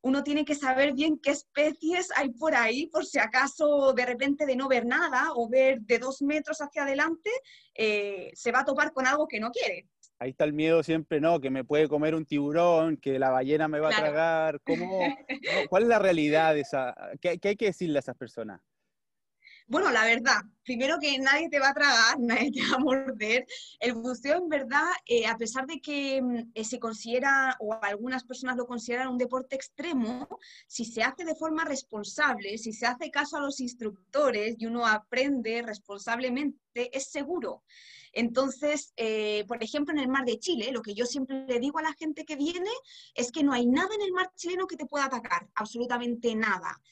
Uno 0.00 0.24
tiene 0.24 0.44
que 0.44 0.56
saber 0.56 0.94
bien 0.94 1.18
qué 1.18 1.30
especies 1.30 2.08
hay 2.16 2.30
por 2.30 2.54
ahí, 2.54 2.86
por 2.86 3.06
si 3.06 3.18
acaso 3.18 3.92
de 3.92 4.06
repente 4.06 4.46
de 4.46 4.56
no 4.56 4.68
ver 4.68 4.84
nada 4.84 5.28
o 5.34 5.48
ver 5.48 5.80
de 5.82 5.98
dos 5.98 6.22
metros 6.22 6.60
hacia 6.60 6.82
adelante, 6.82 7.30
eh, 7.74 8.30
se 8.34 8.52
va 8.52 8.60
a 8.60 8.64
topar 8.64 8.92
con 8.92 9.06
algo 9.06 9.28
que 9.28 9.40
no 9.40 9.50
quiere 9.50 9.88
ahí 10.18 10.30
está 10.30 10.44
el 10.44 10.52
miedo 10.52 10.82
siempre, 10.82 11.20
¿no? 11.20 11.40
Que 11.40 11.50
me 11.50 11.64
puede 11.64 11.88
comer 11.88 12.14
un 12.14 12.26
tiburón, 12.26 12.96
que 12.96 13.18
la 13.18 13.30
ballena 13.30 13.68
me 13.68 13.80
va 13.80 13.88
a 13.88 13.96
tragar. 13.96 14.60
¿Cómo, 14.62 15.00
¿Cuál 15.68 15.84
es 15.84 15.88
la 15.88 15.98
realidad 15.98 16.54
de 16.54 16.60
esa? 16.60 16.94
¿Qué, 17.20 17.40
hay 17.42 17.56
que 17.56 17.66
decirle 17.66 17.98
a 17.98 18.00
esas 18.00 18.16
personas? 18.16 18.60
Bueno, 19.70 19.90
la 19.90 20.06
verdad, 20.06 20.40
primero 20.64 20.96
que 20.98 21.18
nadie 21.18 21.50
te 21.50 21.60
va 21.60 21.68
a 21.68 21.74
tragar, 21.74 22.16
nadie 22.18 22.50
te 22.50 22.62
va 22.62 22.76
a 22.76 22.78
morder. 22.78 23.46
El 23.80 23.94
buceo, 23.94 24.38
en 24.38 24.48
verdad, 24.48 24.86
eh, 25.04 25.26
a 25.26 25.36
pesar 25.36 25.66
de 25.66 25.78
que 25.78 26.22
mm, 26.22 26.52
eh, 26.54 26.64
se 26.64 26.78
considera, 26.78 27.54
o 27.60 27.78
algunas 27.82 28.24
personas 28.24 28.56
lo 28.56 28.66
consideran 28.66 29.08
un 29.08 29.18
deporte 29.18 29.56
extremo, 29.56 30.26
si 30.66 30.86
se 30.86 31.02
hace 31.02 31.26
de 31.26 31.34
forma 31.34 31.66
responsable, 31.66 32.56
si 32.56 32.72
se 32.72 32.86
hace 32.86 33.10
caso 33.10 33.36
a 33.36 33.40
los 33.40 33.60
instructores 33.60 34.56
y 34.58 34.64
uno 34.64 34.86
aprende 34.86 35.60
responsablemente, 35.60 36.96
es 36.96 37.10
seguro. 37.10 37.62
Entonces, 38.18 38.92
eh, 38.96 39.44
por 39.46 39.62
ejemplo, 39.62 39.94
en 39.94 40.00
el 40.00 40.08
mar 40.08 40.24
de 40.24 40.40
Chile, 40.40 40.72
lo 40.72 40.82
que 40.82 40.92
yo 40.92 41.06
siempre 41.06 41.46
le 41.46 41.60
digo 41.60 41.78
a 41.78 41.82
la 41.82 41.92
gente 41.92 42.24
que 42.24 42.34
viene 42.34 42.70
es 43.14 43.30
que 43.30 43.44
no 43.44 43.52
hay 43.52 43.64
nada 43.64 43.94
en 43.94 44.02
el 44.02 44.10
mar 44.10 44.32
chileno 44.34 44.66
que 44.66 44.76
te 44.76 44.86
pueda 44.86 45.04
atacar, 45.04 45.48
absolutamente 45.54 46.34
nada. 46.34 46.82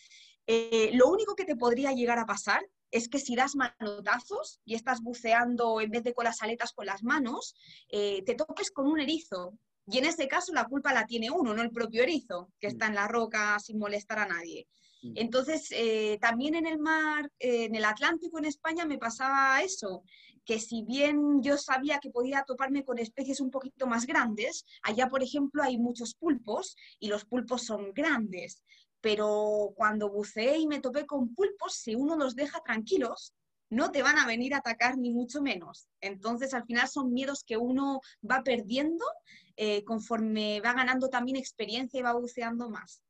Eh, 0.47 0.92
lo 0.92 1.09
único 1.09 1.35
que 1.35 1.45
te 1.45 1.56
podría 1.56 1.90
llegar 1.90 2.21
a 2.21 2.26
pasar 2.26 2.64
es 2.92 3.09
que 3.09 3.18
si 3.18 3.35
das 3.35 3.56
manotazos 3.56 4.61
y 4.64 4.76
estás 4.76 5.00
buceando 5.00 5.80
en 5.80 5.90
vez 5.90 6.04
de 6.04 6.14
con 6.14 6.26
las 6.26 6.42
aletas 6.42 6.73
con 6.73 6.87
las 6.87 7.02
manos, 7.02 7.56
eh, 7.88 8.23
te 8.25 8.37
topes 8.37 8.71
con 8.71 8.87
un 8.87 9.00
erizo. 9.00 9.59
Y 9.88 9.99
en 9.99 10.04
ese 10.04 10.28
caso 10.28 10.52
la 10.52 10.66
culpa 10.66 10.95
la 10.95 11.06
tiene 11.06 11.33
uno, 11.33 11.54
no 11.54 11.61
el 11.61 11.73
propio 11.73 12.04
erizo, 12.04 12.52
que 12.61 12.68
está 12.68 12.87
en 12.87 12.95
la 12.95 13.09
roca 13.09 13.59
sin 13.59 13.80
molestar 13.80 14.21
a 14.21 14.28
nadie. 14.28 14.68
Entonces, 15.14 15.68
también 16.21 16.56
en 16.56 16.66
el 16.66 16.80
mar, 16.80 17.30
en 17.38 17.76
el 17.76 17.85
Atlántico, 17.85 18.38
en 18.38 18.47
España, 18.47 18.85
me 18.87 18.99
pasaba 18.99 19.62
eso 19.62 20.02
que 20.46 20.60
si 20.60 20.82
bien 20.82 21.42
yo 21.42 21.58
sabía 21.58 21.98
que 21.98 22.10
podía 22.10 22.44
toparme 22.44 22.84
con 22.84 22.98
especies 22.98 23.40
un 23.40 23.50
poquito 23.50 23.86
más 23.86 24.06
grandes, 24.06 24.64
allá, 24.82 25.08
por 25.08 25.22
ejemplo, 25.22 25.62
hay 25.62 25.76
muchos 25.76 26.14
pulpos 26.14 26.76
y 27.00 27.08
los 27.08 27.24
pulpos 27.24 27.64
son 27.64 27.92
grandes. 27.92 28.62
Pero 29.00 29.72
cuando 29.74 30.08
buceé 30.08 30.58
y 30.58 30.66
me 30.68 30.80
topé 30.80 31.04
con 31.04 31.34
pulpos, 31.34 31.74
si 31.74 31.96
uno 31.96 32.16
los 32.16 32.36
deja 32.36 32.60
tranquilos, 32.64 33.34
no 33.68 33.90
te 33.90 34.02
van 34.02 34.18
a 34.18 34.26
venir 34.26 34.54
a 34.54 34.58
atacar 34.58 34.96
ni 34.96 35.10
mucho 35.10 35.42
menos. 35.42 35.88
Entonces, 36.00 36.54
al 36.54 36.64
final 36.64 36.88
son 36.88 37.12
miedos 37.12 37.42
que 37.44 37.56
uno 37.56 38.00
va 38.28 38.42
perdiendo 38.44 39.04
eh, 39.56 39.82
conforme 39.84 40.60
va 40.60 40.72
ganando 40.72 41.08
también 41.08 41.36
experiencia 41.36 41.98
y 41.98 42.04
va 42.04 42.12
buceando 42.12 42.70
más. 42.70 43.02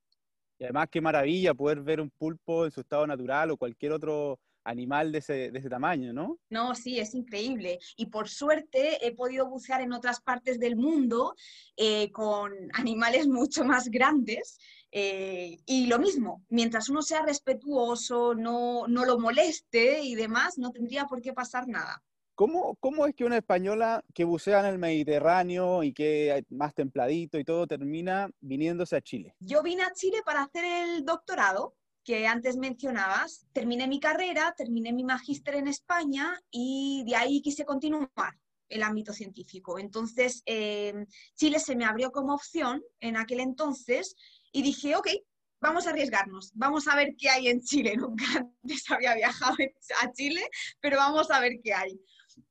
Y 0.58 0.64
además, 0.64 0.88
qué 0.90 1.02
maravilla 1.02 1.52
poder 1.52 1.82
ver 1.82 2.00
un 2.00 2.08
pulpo 2.08 2.64
en 2.64 2.70
su 2.70 2.80
estado 2.80 3.06
natural 3.06 3.50
o 3.50 3.58
cualquier 3.58 3.92
otro 3.92 4.38
animal 4.66 5.12
de 5.12 5.18
ese, 5.18 5.70
tamaño, 5.70 6.12
¿no? 6.12 6.38
No, 6.50 6.75
sí, 6.75 6.99
es 6.99 7.14
increíble. 7.14 7.78
Y 7.96 8.06
por 8.06 8.28
suerte 8.28 9.06
he 9.06 9.14
podido 9.14 9.49
bucear 9.49 9.80
en 9.80 9.92
otras 9.92 10.20
partes 10.20 10.58
del 10.58 10.76
mundo 10.76 11.35
eh, 11.76 12.11
con 12.11 12.52
animales 12.75 13.28
mucho 13.28 13.64
más 13.64 13.88
grandes. 13.88 14.58
Eh, 14.92 15.58
y 15.66 15.87
lo 15.87 15.99
mismo, 15.99 16.44
mientras 16.49 16.88
uno 16.88 17.02
sea 17.02 17.23
respetuoso, 17.23 18.35
no, 18.35 18.87
no 18.88 19.04
lo 19.04 19.18
moleste 19.18 20.00
y 20.02 20.14
demás, 20.14 20.58
no 20.58 20.70
tendría 20.70 21.06
por 21.06 21.20
qué 21.20 21.32
pasar 21.32 21.68
nada. 21.68 22.02
¿Cómo, 22.35 22.76
¿Cómo, 22.80 23.06
es 23.06 23.14
que 23.14 23.25
una 23.25 23.38
española 23.38 24.04
que 24.12 24.25
bucea 24.25 24.61
en 24.61 24.66
el 24.66 24.78
Mediterráneo 24.78 25.82
y 25.82 25.94
que 25.94 26.44
más 26.50 26.75
templadito 26.75 27.38
y 27.38 27.44
todo 27.44 27.66
termina 27.66 28.28
viniéndose 28.40 28.96
a 28.96 29.00
Chile? 29.00 29.35
Yo 29.40 29.62
vine 29.62 29.82
a 29.85 29.92
Chile 29.92 30.18
para 30.25 30.42
hacer 30.42 30.64
el 30.64 31.04
doctorado 31.06 31.75
que 32.06 32.26
antes 32.28 32.56
mencionabas. 32.56 33.46
Terminé 33.52 33.88
mi 33.88 33.98
carrera, 33.98 34.54
terminé 34.56 34.92
mi 34.92 35.02
magíster 35.02 35.56
en 35.56 35.66
España 35.66 36.40
y 36.50 37.04
de 37.04 37.16
ahí 37.16 37.42
quise 37.42 37.64
continuar 37.64 38.38
el 38.68 38.82
ámbito 38.84 39.12
científico. 39.12 39.78
Entonces, 39.78 40.42
em, 40.46 41.06
Chile 41.34 41.58
se 41.58 41.75
me 41.75 41.84
abrió 41.84 42.12
como 42.12 42.34
opción 42.34 42.82
en 43.00 43.16
aquel 43.16 43.40
entonces 43.40 44.14
y 44.52 44.62
dije, 44.62 44.94
ok, 44.94 45.08
vamos 45.60 45.86
a 45.86 45.90
arriesgarnos, 45.90 46.52
vamos 46.54 46.86
a 46.86 46.94
ver 46.94 47.16
qué 47.18 47.28
hay 47.28 47.48
en 47.48 47.60
Chile. 47.60 47.96
Nunca 48.00 48.25
antes 48.38 48.88
había 48.88 49.14
viajado 49.14 49.56
a 50.02 50.12
Chile, 50.12 50.48
pero 50.80 50.98
vamos 50.98 51.28
a 51.32 51.40
ver 51.40 51.54
qué 51.62 51.75
hay. 51.75 52.00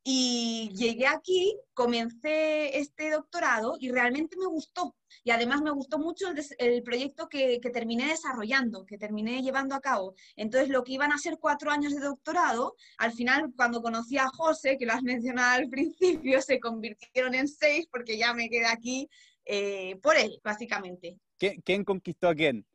Y 0.04 0.72
llegué 0.76 1.08
aquí, 1.08 1.58
comencé 1.74 2.78
este 2.78 3.12
doctorado 3.12 3.76
y 3.80 3.92
realmente 3.92 4.38
me 4.38 4.46
gustó. 4.46 4.96
Y 5.24 5.32
además 5.32 5.62
me 5.62 5.72
gustó 5.72 5.98
mucho 5.98 6.28
el, 6.60 6.84
proyecto 6.84 7.28
que, 7.28 7.60
terminé 7.74 8.08
desarrollando, 8.08 8.86
que 8.86 8.98
terminé 8.98 9.42
llevando 9.42 9.74
a 9.74 9.82
cabo. 9.82 10.14
Entonces, 10.36 10.70
lo 10.70 10.84
que 10.84 10.94
iban 10.94 11.12
a 11.12 11.18
ser 11.18 11.38
cuatro 11.40 11.72
años 11.72 11.94
de 11.94 12.02
doctorado, 12.02 12.76
al 12.98 13.14
final, 13.14 13.52
cuando 13.56 13.82
conocí 13.82 14.18
a 14.18 14.28
José, 14.28 14.78
que 14.78 14.86
lo 14.86 14.94
has 14.94 15.02
mencionado 15.02 15.56
al 15.56 15.70
principio, 15.70 16.42
se 16.42 16.60
convirtieron 16.60 17.34
en 17.34 17.48
seis 17.48 17.88
porque 17.92 18.18
ya 18.18 18.34
me 18.34 18.50
quedé 18.50 18.68
aquí 18.68 19.10
eh, 19.46 19.96
por 20.04 20.16
él, 20.18 20.40
básicamente. 20.44 21.18
¿Quién 21.38 21.84
conquistó 21.84 22.28
a 22.30 22.36
quién? 22.36 22.66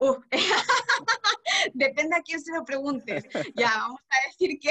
Depende 1.74 2.16
a 2.16 2.22
quién 2.22 2.40
se 2.40 2.52
lo 2.52 2.64
preguntes. 2.64 3.24
Ya, 3.54 3.70
vamos 3.76 4.00
a 4.10 4.28
decir 4.28 4.58
que 4.58 4.70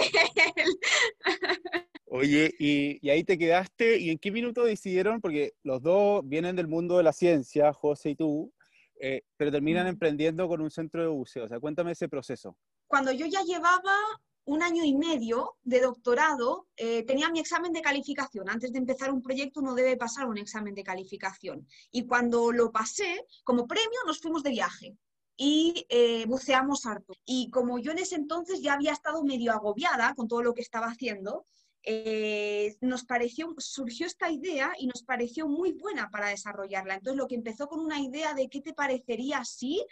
él. 0.55 0.79
Oye, 2.05 2.53
y, 2.60 3.10
ahí 3.10 3.24
te 3.24 3.38
quedaste, 3.38 3.98
¿y 3.98 4.10
en 4.10 4.19
qué 4.19 4.31
minuto 4.31 4.63
decidieron? 4.63 5.21
Porque 5.21 5.53
los 5.63 5.81
dos 5.81 6.21
vienen 6.27 6.55
del 6.55 6.67
mundo 6.67 6.98
de 6.98 7.03
la 7.03 7.13
ciencia, 7.13 7.71
José 7.71 8.12
y 8.12 8.15
tú, 8.15 8.53
eh, 9.00 9.24
pero 9.38 9.51
terminan 9.51 9.88
emprendiendo 9.88 10.48
con 10.48 10.62
un 10.62 10.69
centro 10.69 11.01
de 11.01 11.07
buceo. 11.07 11.45
O 11.45 11.48
sea, 11.48 11.60
cuéntame 11.60 11.93
ese 11.93 12.10
proceso. 12.10 12.57
Cuando 12.88 13.13
yo 13.13 13.25
ya 13.27 13.41
llevaba 13.43 13.95
un 14.43 14.62
año 14.62 14.83
y 14.83 14.93
medio 14.93 15.55
de 15.63 15.79
doctorado, 15.79 16.67
eh, 16.75 17.03
tenía 17.03 17.29
mi 17.29 17.39
examen 17.39 17.71
de 17.71 17.81
calificación. 17.81 18.50
Antes 18.50 18.74
de 18.74 18.79
empezar 18.79 19.12
un 19.12 19.21
proyecto 19.21 19.62
uno 19.62 19.74
debe 19.74 19.95
pasar 19.95 20.27
un 20.27 20.38
examen 20.38 20.75
de 20.75 20.83
calificación. 20.83 21.65
Y 21.91 22.05
cuando 22.05 22.51
lo 22.51 22.71
pasé, 22.71 23.25
como 23.45 23.67
premio 23.67 24.00
nos 24.05 24.19
fuimos 24.19 24.43
de 24.43 24.50
viaje 24.50 24.98
y 25.38 25.85
eh, 25.89 26.25
buceamos 26.27 26.85
harto. 26.85 27.13
Y 27.25 27.50
como 27.50 27.79
yo 27.79 27.91
en 27.91 28.00
ese 28.00 28.15
entonces 28.15 28.61
ya 28.61 28.73
había 28.73 28.93
estado 28.93 29.23
medio 29.23 29.51
agobiada 29.51 30.13
con 30.15 30.27
todo 30.27 30.43
lo 30.43 30.53
que 30.53 30.61
estaba 30.61 30.88
haciendo, 30.88 31.45
eh, 31.83 32.77
nos 32.81 33.05
pareció, 33.05 33.55
surgió 33.57 34.05
esta 34.05 34.29
idea 34.29 34.73
y 34.77 34.85
nos 34.85 35.03
pareció 35.03 35.47
muy 35.47 35.71
buena 35.71 36.09
para 36.09 36.29
desarrollarla. 36.29 36.95
Entonces, 36.95 37.17
lo 37.17 37.27
que 37.27 37.35
empezó 37.35 37.67
con 37.67 37.79
una 37.79 38.00
idea 38.00 38.33
de 38.33 38.50
qué 38.50 38.61
te 38.61 38.73
parecería 38.73 39.43
si 39.45 39.83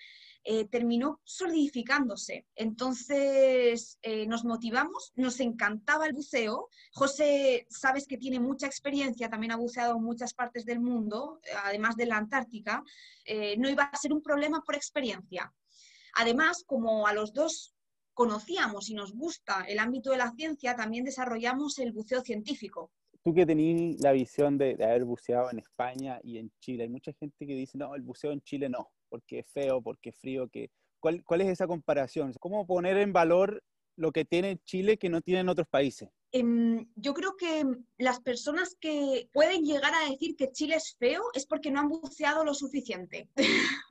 eh, 0.45 0.65
terminó 0.65 1.19
solidificándose. 1.23 2.45
Entonces 2.55 3.99
eh, 4.01 4.25
nos 4.25 4.45
motivamos, 4.45 5.11
nos 5.15 5.39
encantaba 5.41 6.05
el 6.07 6.13
buceo. 6.13 6.69
José, 6.93 7.67
sabes 7.69 8.07
que 8.07 8.17
tiene 8.17 8.39
mucha 8.39 8.65
experiencia, 8.65 9.29
también 9.29 9.51
ha 9.51 9.57
buceado 9.57 9.97
en 9.97 10.03
muchas 10.03 10.33
partes 10.33 10.65
del 10.65 10.79
mundo, 10.79 11.39
además 11.65 11.95
de 11.97 12.05
la 12.05 12.17
Antártica. 12.17 12.83
Eh, 13.25 13.57
no 13.57 13.69
iba 13.69 13.83
a 13.83 13.97
ser 13.97 14.13
un 14.13 14.21
problema 14.21 14.61
por 14.65 14.75
experiencia. 14.75 15.53
Además, 16.15 16.63
como 16.65 17.05
a 17.05 17.13
los 17.13 17.33
dos 17.33 17.75
conocíamos 18.13 18.89
y 18.89 18.95
nos 18.95 19.13
gusta 19.13 19.65
el 19.67 19.79
ámbito 19.79 20.11
de 20.11 20.17
la 20.17 20.31
ciencia, 20.31 20.75
también 20.75 21.03
desarrollamos 21.03 21.79
el 21.79 21.91
buceo 21.91 22.21
científico. 22.21 22.91
Tú 23.23 23.33
que 23.33 23.45
tenías 23.45 23.99
la 24.01 24.13
visión 24.13 24.57
de, 24.57 24.77
haber 24.81 25.03
buceado 25.03 25.51
en 25.51 25.59
España 25.59 26.19
y 26.23 26.37
en 26.37 26.49
Chile, 26.59 26.83
hay 26.83 26.89
mucha 26.89 27.11
gente 27.13 27.45
que 27.45 27.53
dice, 27.53 27.77
no, 27.77 27.93
el 27.93 28.01
buceo 28.01 28.31
en 28.31 28.41
Chile 28.41 28.69
no 28.69 28.89
porque 29.09 29.39
es 29.39 29.47
feo, 29.51 29.81
porque 29.81 30.09
es 30.09 30.17
frío, 30.17 30.47
que, 30.47 30.69
¿cuál, 30.99 31.23
¿cuál 31.23 31.41
es 31.41 31.47
esa 31.47 31.67
comparación? 31.67 32.33
¿Cómo 32.39 32.65
poner 32.65 32.97
en 32.97 33.13
valor 33.13 33.63
lo 33.95 34.11
que 34.11 34.25
tiene 34.25 34.59
Chile 34.63 34.97
que 34.97 35.09
no 35.09 35.21
tienen 35.21 35.49
otros 35.49 35.67
países? 35.67 36.09
Em, 36.31 36.87
yo 36.95 37.13
creo 37.13 37.35
que 37.35 37.65
las 37.97 38.19
personas 38.19 38.75
que 38.79 39.27
pueden 39.33 39.63
llegar 39.63 39.93
a 39.93 40.09
decir 40.09 40.35
que 40.35 40.51
Chile 40.51 40.75
es 40.75 40.95
feo 40.97 41.23
es 41.33 41.47
porque 41.47 41.71
no 41.71 41.79
han 41.79 41.89
buceado 41.89 42.45
lo 42.45 42.53
suficiente. 42.53 43.27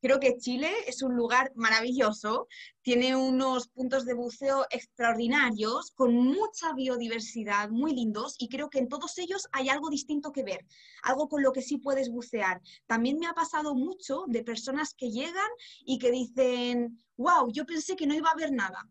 Creo 0.00 0.20
que 0.20 0.36
Chile 0.36 0.70
es 0.86 1.02
un 1.02 1.14
lugar 1.16 1.52
maravilloso, 1.54 2.48
tiene 2.82 3.16
unos 3.16 3.68
puntos 3.68 4.04
de 4.04 4.14
buceo 4.14 4.66
extraordinarios, 4.70 5.92
con 5.92 6.14
mucha 6.14 6.72
biodiversidad, 6.74 7.70
muy 7.70 7.94
lindos, 7.94 8.36
y 8.38 8.48
creo 8.48 8.70
que 8.70 8.78
en 8.78 8.88
todos 8.88 9.18
ellos 9.18 9.46
hay 9.52 9.68
algo 9.68 9.90
distinto 9.90 10.32
que 10.32 10.42
ver, 10.42 10.66
algo 11.02 11.28
con 11.28 11.42
lo 11.42 11.52
que 11.52 11.62
sí 11.62 11.78
puedes 11.78 12.10
bucear. 12.10 12.60
También 12.86 13.18
me 13.18 13.26
ha 13.26 13.34
pasado 13.34 13.74
mucho 13.74 14.24
de 14.26 14.42
personas 14.42 14.94
que 14.94 15.10
llegan 15.10 15.50
y 15.84 15.98
que 15.98 16.10
dicen, 16.10 17.02
wow, 17.16 17.50
yo 17.52 17.66
pensé 17.66 17.96
que 17.96 18.06
no 18.06 18.14
iba 18.14 18.28
a 18.28 18.32
haber 18.32 18.52
nada 18.52 18.88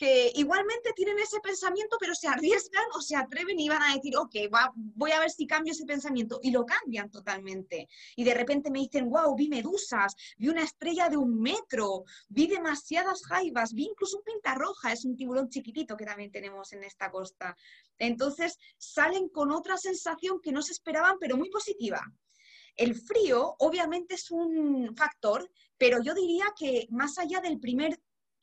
que 0.00 0.32
igualmente 0.34 0.94
tienen 0.96 1.18
ese 1.18 1.40
pensamiento, 1.40 1.98
pero 2.00 2.14
se 2.14 2.26
arriesgan 2.26 2.86
o 2.94 3.02
se 3.02 3.16
atreven 3.16 3.60
y 3.60 3.68
van 3.68 3.82
a 3.82 3.94
decir, 3.94 4.16
ok, 4.16 4.34
voy 4.74 5.10
a 5.10 5.20
ver 5.20 5.30
si 5.30 5.46
cambio 5.46 5.74
ese 5.74 5.84
pensamiento. 5.84 6.40
Y 6.42 6.52
lo 6.52 6.64
cambian 6.64 7.10
totalmente. 7.10 7.86
Y 8.16 8.24
de 8.24 8.32
repente 8.32 8.70
me 8.70 8.78
dicen, 8.78 9.10
wow, 9.10 9.36
vi 9.36 9.50
medusas, 9.50 10.16
vi 10.38 10.48
una 10.48 10.62
estrella 10.62 11.10
de 11.10 11.18
un 11.18 11.38
metro, 11.38 12.04
vi 12.30 12.46
demasiadas 12.46 13.26
jaivas, 13.26 13.74
vi 13.74 13.88
incluso 13.88 14.16
un 14.16 14.24
pinta 14.24 14.54
roja, 14.54 14.90
es 14.90 15.04
un 15.04 15.16
tiburón 15.16 15.50
chiquitito 15.50 15.98
que 15.98 16.06
también 16.06 16.32
tenemos 16.32 16.72
en 16.72 16.82
esta 16.82 17.10
costa. 17.10 17.54
Entonces 17.98 18.56
salen 18.78 19.28
con 19.28 19.52
otra 19.52 19.76
sensación 19.76 20.40
que 20.40 20.50
no 20.50 20.62
se 20.62 20.72
esperaban, 20.72 21.18
pero 21.20 21.36
muy 21.36 21.50
positiva. 21.50 22.00
El 22.74 22.94
frío 22.94 23.54
obviamente 23.58 24.14
es 24.14 24.30
un 24.30 24.96
factor, 24.96 25.46
pero 25.76 26.02
yo 26.02 26.14
diría 26.14 26.46
que 26.58 26.86
más 26.88 27.18
allá 27.18 27.42
del 27.42 27.60
primer 27.60 28.00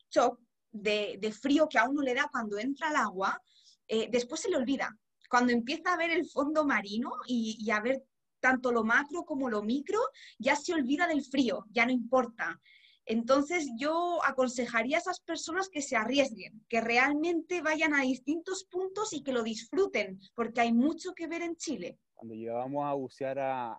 shock, 0.08 0.38
de, 0.72 1.32
frío 1.32 1.68
que 1.68 1.78
a 1.78 1.88
uno 1.88 2.02
le 2.02 2.14
da 2.14 2.28
cuando 2.30 2.58
entra 2.58 2.88
al 2.88 2.96
agua, 2.96 3.40
eh, 3.86 4.08
después 4.10 4.40
se 4.40 4.50
le 4.50 4.56
olvida. 4.56 4.96
Cuando 5.28 5.52
empieza 5.52 5.92
a 5.92 5.96
ver 5.96 6.10
el 6.10 6.26
fondo 6.26 6.64
marino 6.64 7.12
y, 7.26 7.70
a 7.70 7.80
ver 7.80 8.02
tanto 8.40 8.70
lo 8.70 8.84
macro 8.84 9.24
como 9.24 9.50
lo 9.50 9.62
micro, 9.62 9.98
ya 10.38 10.56
se 10.56 10.72
olvida 10.72 11.06
del 11.06 11.24
frío, 11.24 11.64
ya 11.70 11.84
no 11.84 11.92
importa. 11.92 12.60
Entonces 13.04 13.68
yo 13.76 14.20
aconsejaría 14.24 14.98
a 14.98 15.00
esas 15.00 15.20
personas 15.20 15.68
que 15.68 15.82
se 15.82 15.96
arriesguen, 15.96 16.64
que 16.68 16.80
realmente 16.80 17.62
vayan 17.62 17.94
a 17.94 18.02
distintos 18.02 18.64
puntos 18.64 19.12
y 19.12 19.22
que 19.22 19.32
lo 19.32 19.42
disfruten, 19.42 20.20
porque 20.34 20.60
hay 20.60 20.72
mucho 20.72 21.14
que 21.14 21.26
ver 21.26 21.42
en 21.42 21.56
Chile 21.56 21.98
cuando 22.18 22.34
llegábamos 22.34 22.84
a 22.84 22.94
bucear 22.94 23.38
a, 23.38 23.78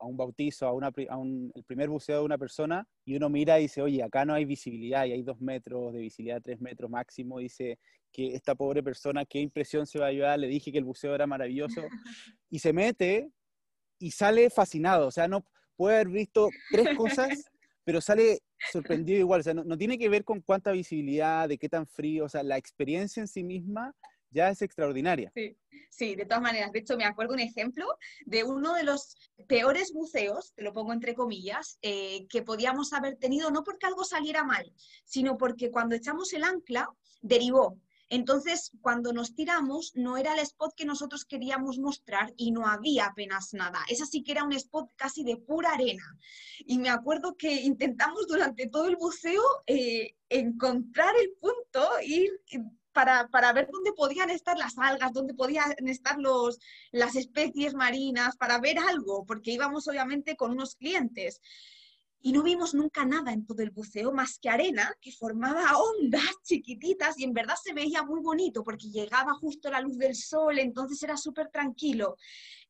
un 0.00 0.16
bautizo, 0.16 0.66
a, 0.66 0.72
una, 0.72 0.90
el 0.96 1.64
primer 1.64 1.88
buceo 1.88 2.18
de 2.18 2.24
una 2.24 2.36
persona, 2.36 2.84
y 3.04 3.14
uno 3.14 3.28
mira 3.28 3.60
y 3.60 3.62
dice, 3.62 3.80
oye, 3.80 4.02
acá 4.02 4.24
no 4.24 4.34
hay 4.34 4.44
visibilidad, 4.44 5.06
y 5.06 5.12
hay 5.12 5.22
dos 5.22 5.40
metros 5.40 5.94
de 5.94 6.00
visibilidad, 6.00 6.42
tres 6.42 6.60
metros 6.60 6.90
máximo, 6.90 7.38
dice 7.38 7.78
que 8.12 8.34
esta 8.34 8.56
pobre 8.56 8.82
persona, 8.82 9.24
qué 9.24 9.38
impresión 9.38 9.86
se 9.86 10.00
va 10.00 10.08
a 10.08 10.12
llevar, 10.12 10.36
le 10.36 10.48
dije 10.48 10.72
que 10.72 10.78
el 10.78 10.84
buceo 10.84 11.14
era 11.14 11.28
maravilloso, 11.28 11.80
y 12.50 12.58
se 12.58 12.72
mete 12.72 13.30
y 14.00 14.10
sale 14.10 14.50
fascinado, 14.50 15.06
o 15.06 15.12
sea, 15.12 15.28
no 15.28 15.44
puede 15.76 15.94
haber 15.94 16.08
visto 16.08 16.48
tres 16.72 16.96
cosas, 16.96 17.44
pero 17.84 18.00
sale 18.00 18.40
sorprendido 18.72 19.20
igual, 19.20 19.40
o 19.40 19.44
sea, 19.44 19.54
no, 19.54 19.62
no 19.62 19.78
tiene 19.78 19.96
que 19.96 20.08
ver 20.08 20.24
con 20.24 20.40
cuánta 20.40 20.72
visibilidad, 20.72 21.48
de 21.48 21.56
qué 21.56 21.68
tan 21.68 21.86
frío, 21.86 22.24
o 22.24 22.28
sea, 22.28 22.42
la 22.42 22.58
experiencia 22.58 23.20
en 23.20 23.28
sí 23.28 23.44
misma 23.44 23.94
ya 24.30 24.50
es 24.50 24.62
extraordinaria. 24.62 25.30
Sí, 25.34 25.56
sí, 25.90 26.14
de 26.14 26.24
todas 26.24 26.42
maneras. 26.42 26.72
De 26.72 26.80
hecho, 26.80 26.96
me 26.96 27.04
acuerdo 27.04 27.34
un 27.34 27.40
ejemplo 27.40 27.86
de 28.24 28.44
uno 28.44 28.74
de 28.74 28.84
los 28.84 29.16
peores 29.48 29.92
buceos, 29.92 30.52
te 30.54 30.62
lo 30.62 30.72
pongo 30.72 30.92
entre 30.92 31.14
comillas, 31.14 31.78
eh, 31.82 32.26
que 32.28 32.42
podíamos 32.42 32.92
haber 32.92 33.16
tenido, 33.16 33.50
no 33.50 33.64
porque 33.64 33.86
algo 33.86 34.04
saliera 34.04 34.44
mal, 34.44 34.72
sino 35.04 35.36
porque 35.36 35.70
cuando 35.70 35.94
echamos 35.94 36.32
el 36.32 36.44
ancla, 36.44 36.88
derivó. 37.20 37.78
Entonces, 38.08 38.70
cuando 38.80 39.12
nos 39.12 39.34
tiramos, 39.34 39.92
no 39.96 40.16
era 40.16 40.34
el 40.34 40.40
spot 40.40 40.74
que 40.76 40.84
nosotros 40.84 41.24
queríamos 41.24 41.78
mostrar 41.78 42.32
y 42.36 42.52
no 42.52 42.66
había 42.66 43.06
apenas 43.06 43.52
nada. 43.52 43.80
Esa 43.88 44.06
sí 44.06 44.22
que 44.22 44.32
era 44.32 44.44
un 44.44 44.52
spot 44.52 44.90
casi 44.96 45.24
de 45.24 45.36
pura 45.36 45.72
arena. 45.72 46.04
Y 46.60 46.78
me 46.78 46.88
acuerdo 46.88 47.36
que 47.36 47.62
intentamos 47.62 48.28
durante 48.28 48.68
todo 48.68 48.86
el 48.86 48.96
buceo 48.96 49.42
eh, 49.66 50.14
encontrar 50.28 51.14
el 51.20 51.32
punto, 51.40 51.88
ir 52.02 52.30
para, 52.96 53.52
ver 53.52 53.68
dónde 53.70 53.92
podían 53.92 54.30
estar 54.30 54.56
las 54.56 54.78
algas, 54.78 55.12
dónde 55.12 55.34
podían 55.34 55.74
estar 55.86 56.18
los, 56.18 56.58
las 56.92 57.14
especies 57.14 57.74
marinas, 57.74 58.36
para 58.36 58.58
ver 58.58 58.78
algo, 58.78 59.26
porque 59.26 59.52
íbamos 59.52 59.86
obviamente 59.86 60.34
con 60.34 60.52
unos 60.52 60.76
clientes. 60.76 61.42
Y 62.22 62.32
no 62.32 62.42
vimos 62.42 62.74
nunca 62.74 63.04
nada 63.04 63.32
en 63.32 63.46
todo 63.46 63.62
el 63.62 63.70
buceo 63.70 64.12
más 64.12 64.38
que 64.38 64.48
arena 64.48 64.92
que 65.00 65.12
formaba 65.12 65.78
ondas 65.78 66.42
chiquititas 66.42 67.18
y 67.18 67.24
en 67.24 67.34
verdad 67.34 67.54
se 67.62 67.74
veía 67.74 68.02
muy 68.02 68.20
bonito 68.20 68.64
porque 68.64 68.88
llegaba 68.88 69.34
justo 69.34 69.70
la 69.70 69.82
luz 69.82 69.98
del 69.98 70.16
sol, 70.16 70.58
entonces 70.58 71.02
era 71.02 71.18
súper 71.18 71.50
tranquilo. 71.50 72.16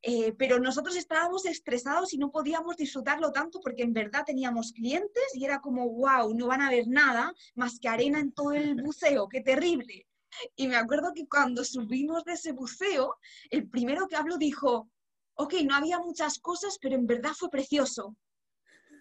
Eh, 0.02 0.35
pero 0.37 0.59
nosotros 0.59 0.97
estábamos 0.97 1.47
estresados 1.47 2.12
y 2.12 2.18
no 2.18 2.33
podíamos 2.33 2.76
disfrutarlo 2.76 3.30
tanto 3.30 3.61
porque 3.61 3.85
en 3.85 3.92
verdad 3.92 4.25
teníamos 4.26 4.73
clientes 4.73 5.25
y 5.35 5.45
era 5.45 5.61
como, 5.61 5.88
wow, 5.88 6.35
no 6.35 6.49
van 6.49 6.62
a 6.62 6.71
ver 6.71 6.88
nada 6.88 7.33
más 7.54 7.78
que 7.78 7.88
arena 7.88 8.18
en 8.18 8.33
todo 8.33 8.52
el 8.52 8.75
buceo, 8.83 9.28
qué 9.28 9.40
terrible. 9.40 10.06
Y 10.56 10.68
me 10.68 10.76
acuerdo 10.76 11.12
que 11.14 11.26
cuando 11.26 11.64
subimos 11.64 12.24
de 12.24 12.32
ese 12.32 12.52
buceo, 12.52 13.16
el 13.50 13.68
primero 13.68 14.06
que 14.06 14.16
habló 14.16 14.38
dijo, 14.38 14.88
ok, 15.34 15.54
no 15.64 15.74
había 15.74 15.98
muchas 15.98 16.38
cosas, 16.38 16.78
pero 16.80 16.94
en 16.94 17.06
verdad 17.06 17.32
fue 17.36 17.50
precioso. 17.50 18.16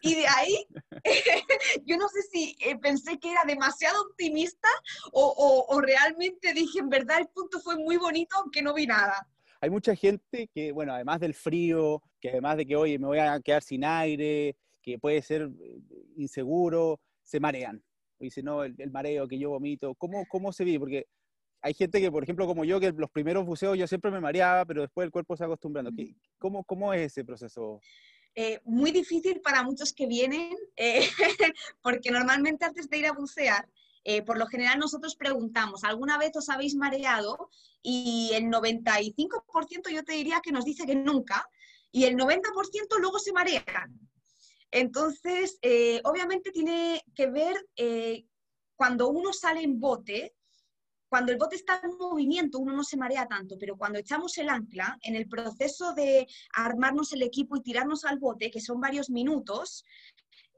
Y 0.01 0.13
de 0.15 0.27
ahí, 0.27 0.67
yo 1.85 1.97
no 1.97 2.07
sé 2.09 2.21
si 2.31 2.55
eh, 2.59 2.77
pensé 2.77 3.17
que 3.17 3.31
era 3.31 3.41
demasiado 3.47 4.01
optimista 4.03 4.67
o, 5.11 5.65
o, 5.67 5.81
realmente 5.81 6.53
dije, 6.53 6.79
en 6.79 6.89
verdad 6.89 7.19
el 7.19 7.27
punto 7.29 7.59
fue 7.59 7.77
muy 7.77 7.97
bonito, 7.97 8.35
aunque 8.37 8.61
no 8.61 8.73
vi 8.73 8.85
nada. 8.85 9.27
Hay 9.61 9.69
mucha 9.69 9.95
gente 9.95 10.47
que, 10.53 10.71
bueno, 10.71 10.93
además 10.93 11.21
del 11.21 11.33
frío, 11.33 12.03
que 12.19 12.29
además 12.29 12.57
de 12.57 12.67
que, 12.67 12.75
oye, 12.75 12.99
me 12.99 13.07
voy 13.07 13.19
a 13.19 13.39
quedar 13.39 13.63
sin 13.63 13.83
aire, 13.83 14.55
que 14.81 14.99
puede 14.99 15.21
ser 15.21 15.49
eh, 15.59 15.79
inseguro, 16.17 16.99
se 17.23 17.39
marean. 17.39 17.83
Dice, 18.19 18.43
no, 18.43 18.63
el, 18.63 18.75
el 18.77 18.91
mareo 18.91 19.27
que 19.27 19.39
yo 19.39 19.49
vomito, 19.49 19.95
¿cómo, 19.95 20.25
¿cómo 20.29 20.51
se 20.51 20.63
vive? 20.63 20.79
Porque 20.79 21.07
hay 21.65 21.73
gente 21.73 21.99
que, 21.99 22.11
por 22.11 22.21
ejemplo, 22.21 22.45
como 22.45 22.63
yo, 22.63 22.79
que 22.79 22.91
los 22.91 23.09
primeros 23.09 23.43
buceos 23.43 23.75
yo 23.75 23.87
siempre 23.87 24.11
me 24.11 24.21
mareaba, 24.21 24.65
pero 24.65 24.83
después 24.83 25.03
el 25.03 25.11
cuerpo 25.11 25.35
se 25.35 25.45
acostumbrando. 25.45 25.89
¿Cómo, 26.37 26.63
cómo 26.63 26.93
es 26.93 27.11
ese 27.11 27.25
proceso? 27.25 27.81
Eh, 28.35 28.61
muy 28.65 28.91
difícil 28.91 29.41
para 29.41 29.63
muchos 29.63 29.91
que 29.91 30.05
vienen, 30.05 30.55
eh, 30.75 31.09
porque 31.81 32.11
normalmente 32.11 32.65
antes 32.65 32.87
de 32.87 32.99
ir 32.99 33.07
a 33.07 33.13
bucear, 33.13 33.67
eh, 34.03 34.21
por 34.21 34.37
lo 34.37 34.45
general 34.45 34.77
nosotros 34.77 35.15
preguntamos, 35.15 35.83
¿alguna 35.83 36.19
vez 36.19 36.35
os 36.35 36.49
habéis 36.49 36.75
mareado? 36.75 37.49
Y 37.81 38.29
el 38.35 38.43
95% 38.43 39.89
yo 39.89 40.03
te 40.03 40.13
diría 40.13 40.41
que 40.43 40.51
nos 40.51 40.65
dice 40.65 40.85
que 40.85 40.93
nunca, 40.93 41.49
y 41.91 42.03
el 42.03 42.15
90% 42.15 42.99
luego 42.99 43.17
se 43.17 43.33
marean. 43.33 43.99
Entonces, 44.69 45.57
obviamente 46.03 46.51
tiene 46.51 47.01
que 47.15 47.27
ver 47.27 47.55
cuando 48.75 49.07
uno 49.07 49.33
sale 49.33 49.63
en 49.63 49.79
bote, 49.79 50.35
cuando 51.15 51.31
el 51.31 51.37
bote 51.37 51.55
está 51.55 51.79
en 51.81 51.95
movimiento 51.97 52.59
uno 52.59 52.73
no 52.73 52.83
se 52.83 52.97
marea 52.97 53.25
tanto, 53.25 53.57
pero 53.57 53.77
cuando 53.77 53.97
echamos 53.97 54.37
el 54.37 54.49
ancla, 54.49 54.97
en 55.01 55.15
el 55.15 55.29
proceso 55.29 55.93
de 55.93 56.27
armarnos 56.53 57.13
el 57.13 57.21
equipo 57.21 57.55
y 57.55 57.61
tirarnos 57.61 58.03
al 58.03 58.19
bote, 58.19 58.51
que 58.51 58.59
son 58.59 58.81
varios 58.81 59.09
minutos, 59.09 59.85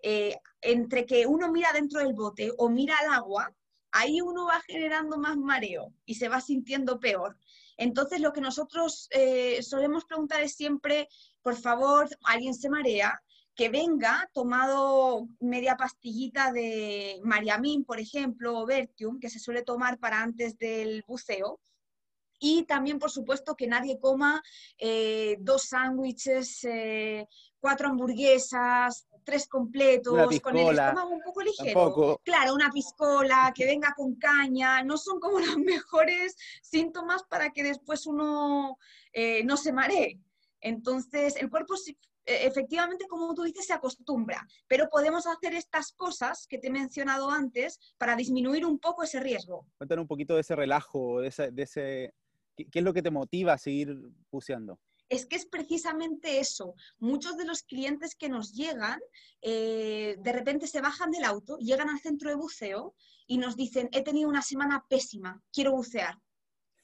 eh, 0.01 0.35
entre 0.61 1.05
que 1.05 1.27
uno 1.27 1.51
mira 1.51 1.71
dentro 1.73 1.99
del 1.99 2.15
bote 2.15 2.51
o 2.57 2.69
mira 2.69 2.95
al 2.97 3.13
agua, 3.13 3.53
ahí 3.91 4.19
uno 4.19 4.47
va 4.47 4.59
generando 4.61 5.19
más 5.19 5.37
mareo 5.37 5.93
y 6.07 6.15
se 6.15 6.27
va 6.27 6.41
sintiendo 6.41 6.99
peor. 6.99 7.37
Entonces, 7.77 8.19
lo 8.19 8.33
que 8.33 8.41
nosotros 8.41 9.09
eh, 9.11 9.61
solemos 9.61 10.05
preguntar 10.05 10.41
es 10.41 10.55
siempre, 10.55 11.07
por 11.43 11.55
favor, 11.55 12.09
alguien 12.23 12.55
se 12.55 12.71
marea, 12.71 13.21
que 13.57 13.69
venga 13.69 14.29
tomado 14.33 15.27
media 15.39 15.75
pastillita 15.75 16.51
de 16.51 17.19
Mariamín, 17.23 17.83
por 17.83 17.99
ejemplo, 17.99 18.59
o 18.59 18.67
Vertium, 18.67 19.19
que 19.19 19.31
se 19.31 19.39
suele 19.39 19.63
tomar 19.63 19.97
para 19.97 20.21
antes 20.21 20.59
del 20.59 21.03
buceo. 21.07 21.59
Y 22.39 22.65
también, 22.65 22.99
por 22.99 23.09
supuesto, 23.09 23.55
que 23.55 23.65
nadie 23.65 23.99
coma 23.99 24.43
eh, 24.77 25.37
dos 25.39 25.63
sándwiches, 25.69 26.63
eh, 26.65 27.27
cuatro 27.59 27.87
hamburguesas, 27.87 29.07
tres 29.23 29.47
completos, 29.47 30.39
con 30.39 30.55
el 30.55 30.69
estómago 30.69 31.09
un 31.09 31.23
poco 31.23 31.41
ligero. 31.41 32.21
Claro, 32.23 32.53
una 32.53 32.69
piscola, 32.69 33.51
que 33.55 33.65
venga 33.65 33.91
con 33.97 34.17
caña, 34.17 34.83
no 34.83 34.97
son 34.97 35.19
como 35.19 35.39
los 35.39 35.57
mejores 35.57 36.37
síntomas 36.61 37.23
para 37.23 37.49
que 37.49 37.63
después 37.63 38.05
uno 38.05 38.77
eh, 39.11 39.43
no 39.43 39.57
se 39.57 39.73
maree. 39.73 40.19
Entonces, 40.61 41.35
el 41.37 41.49
cuerpo 41.49 41.75
efectivamente, 42.27 43.07
como 43.07 43.33
tú 43.33 43.43
dices, 43.43 43.65
se 43.65 43.73
acostumbra, 43.73 44.45
pero 44.67 44.89
podemos 44.89 45.25
hacer 45.27 45.53
estas 45.53 45.91
cosas 45.93 46.45
que 46.47 46.57
te 46.57 46.67
he 46.67 46.71
mencionado 46.71 47.31
antes 47.31 47.79
para 47.97 48.15
disminuir 48.15 48.65
un 48.65 48.79
poco 48.79 49.03
ese 49.03 49.19
riesgo. 49.19 49.65
Cuéntanos 49.77 50.03
un 50.03 50.07
poquito 50.07 50.35
de 50.35 50.41
ese 50.41 50.55
relajo, 50.55 51.21
de 51.21 51.27
ese, 51.27 52.13
¿qué, 52.55 52.67
es 52.71 52.83
lo 52.83 52.93
que 52.93 53.01
te 53.01 53.11
motiva 53.11 53.53
a 53.53 53.57
seguir 53.57 53.97
buceando? 54.31 54.79
es 55.09 55.25
que 55.25 55.37
es 55.37 55.45
precisamente 55.45 56.39
eso. 56.39 56.75
Muchos 56.99 57.37
de 57.37 57.45
los 57.45 57.63
clientes 57.63 58.13
que 58.13 58.27
nos 58.27 58.51
llegan, 58.51 58.99
eh, 59.41 60.17
de 60.19 60.33
repente 60.33 60.67
se 60.67 60.81
bajan 60.81 61.11
del 61.11 61.23
auto, 61.23 61.57
llegan 61.59 61.89
al 61.89 62.01
centro 62.01 62.29
de 62.29 62.35
buceo 62.35 62.93
y 63.25 63.37
nos 63.37 63.55
dicen, 63.55 63.87
he 63.93 64.03
tenido 64.03 64.27
una 64.27 64.41
semana 64.41 64.85
pésima, 64.89 65.41
quiero 65.53 65.71
bucear. 65.71 66.17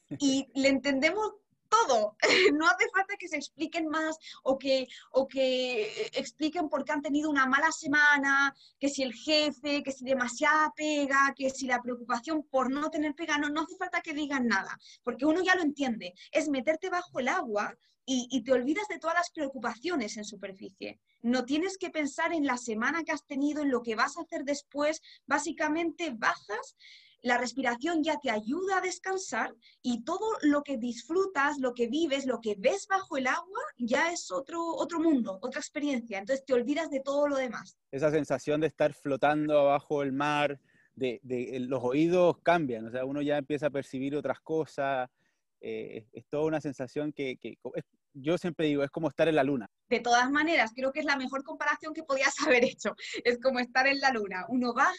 Y 0.18 0.48
le 0.54 0.68
entendemos 0.68 1.34
todo. 1.68 2.16
No 2.54 2.66
hace 2.66 2.88
falta 2.90 3.16
que 3.18 3.28
se 3.28 3.36
expliquen 3.36 3.88
más 3.88 4.16
o 4.42 4.58
que, 4.58 4.86
o 5.10 5.26
que 5.26 6.10
expliquen 6.14 6.68
por 6.68 6.84
qué 6.84 6.92
han 6.92 7.02
tenido 7.02 7.30
una 7.30 7.46
mala 7.46 7.72
semana, 7.72 8.54
que 8.78 8.88
si 8.88 9.02
el 9.02 9.12
jefe, 9.12 9.82
que 9.82 9.92
si 9.92 10.04
demasiada 10.04 10.72
pega, 10.76 11.34
que 11.36 11.50
si 11.50 11.66
la 11.66 11.82
preocupación 11.82 12.42
por 12.44 12.70
no 12.70 12.90
tener 12.90 13.14
pega, 13.14 13.38
no, 13.38 13.48
no 13.48 13.62
hace 13.62 13.76
falta 13.76 14.00
que 14.02 14.14
digan 14.14 14.46
nada, 14.46 14.78
porque 15.02 15.26
uno 15.26 15.42
ya 15.42 15.54
lo 15.54 15.62
entiende. 15.62 16.14
Es 16.30 16.48
meterte 16.48 16.90
bajo 16.90 17.18
el 17.18 17.28
agua 17.28 17.74
y, 18.06 18.28
y, 18.30 18.42
te 18.44 18.52
olvidas 18.52 18.86
de 18.88 18.98
todas 18.98 19.16
las 19.16 19.30
preocupaciones 19.30 20.16
en 20.18 20.24
superficie. 20.24 21.00
No 21.22 21.46
tienes 21.46 21.78
que 21.78 21.88
pensar 21.88 22.34
en 22.34 22.46
la 22.46 22.58
semana 22.58 23.02
que 23.02 23.12
has 23.12 23.24
tenido, 23.24 23.62
en 23.62 23.70
lo 23.70 23.82
que 23.82 23.94
vas 23.94 24.18
a 24.18 24.22
hacer 24.22 24.44
después. 24.44 25.00
Básicamente 25.26 26.10
bajas 26.14 26.76
la 27.24 27.38
respiración 27.38 28.04
ya 28.04 28.20
te 28.20 28.30
ayuda 28.30 28.78
a 28.78 28.80
descansar 28.82 29.54
y 29.82 30.04
todo 30.04 30.26
lo 30.42 30.62
que 30.62 30.76
disfrutas, 30.76 31.58
lo 31.58 31.72
que 31.72 31.88
vives, 31.88 32.26
lo 32.26 32.38
que 32.40 32.54
ves 32.58 32.86
bajo 32.86 33.16
el 33.16 33.26
agua, 33.26 33.60
ya 33.78 34.12
es 34.12 34.30
otro, 34.30 34.62
otro 34.62 35.00
mundo, 35.00 35.38
otra 35.40 35.58
experiencia. 35.58 36.18
Entonces 36.18 36.44
te 36.44 36.52
olvidas 36.52 36.90
de 36.90 37.00
todo 37.00 37.26
lo 37.26 37.36
demás. 37.36 37.78
Esa 37.90 38.10
sensación 38.10 38.60
de 38.60 38.66
estar 38.66 38.92
flotando 38.92 39.58
abajo 39.58 40.00
del 40.00 40.12
mar, 40.12 40.60
de, 40.94 41.18
de 41.22 41.60
los 41.60 41.82
oídos 41.82 42.36
cambian, 42.42 42.86
o 42.86 42.90
sea, 42.90 43.06
uno 43.06 43.22
ya 43.22 43.38
empieza 43.38 43.68
a 43.68 43.70
percibir 43.70 44.14
otras 44.14 44.40
cosas. 44.40 45.08
Eh, 45.62 46.06
es, 46.12 46.26
toda 46.28 46.44
una 46.44 46.60
sensación 46.60 47.10
que, 47.10 47.38
que 47.38 47.56
es, 47.74 47.84
yo 48.12 48.36
siempre 48.36 48.66
digo, 48.66 48.84
es 48.84 48.90
como 48.90 49.08
estar 49.08 49.28
en 49.28 49.36
la 49.36 49.44
luna. 49.44 49.70
De 49.88 50.00
todas 50.00 50.30
maneras, 50.30 50.72
creo 50.74 50.92
que 50.92 51.00
es 51.00 51.06
la 51.06 51.16
mejor 51.16 51.44
comparación 51.44 51.94
que 51.94 52.02
podías 52.02 52.34
haber 52.46 52.64
hecho. 52.64 52.94
Es 53.24 53.38
como 53.40 53.58
estar 53.58 53.86
en 53.86 54.00
la 54.00 54.10
luna. 54.10 54.46
Uno 54.48 54.72
baja 54.72 54.94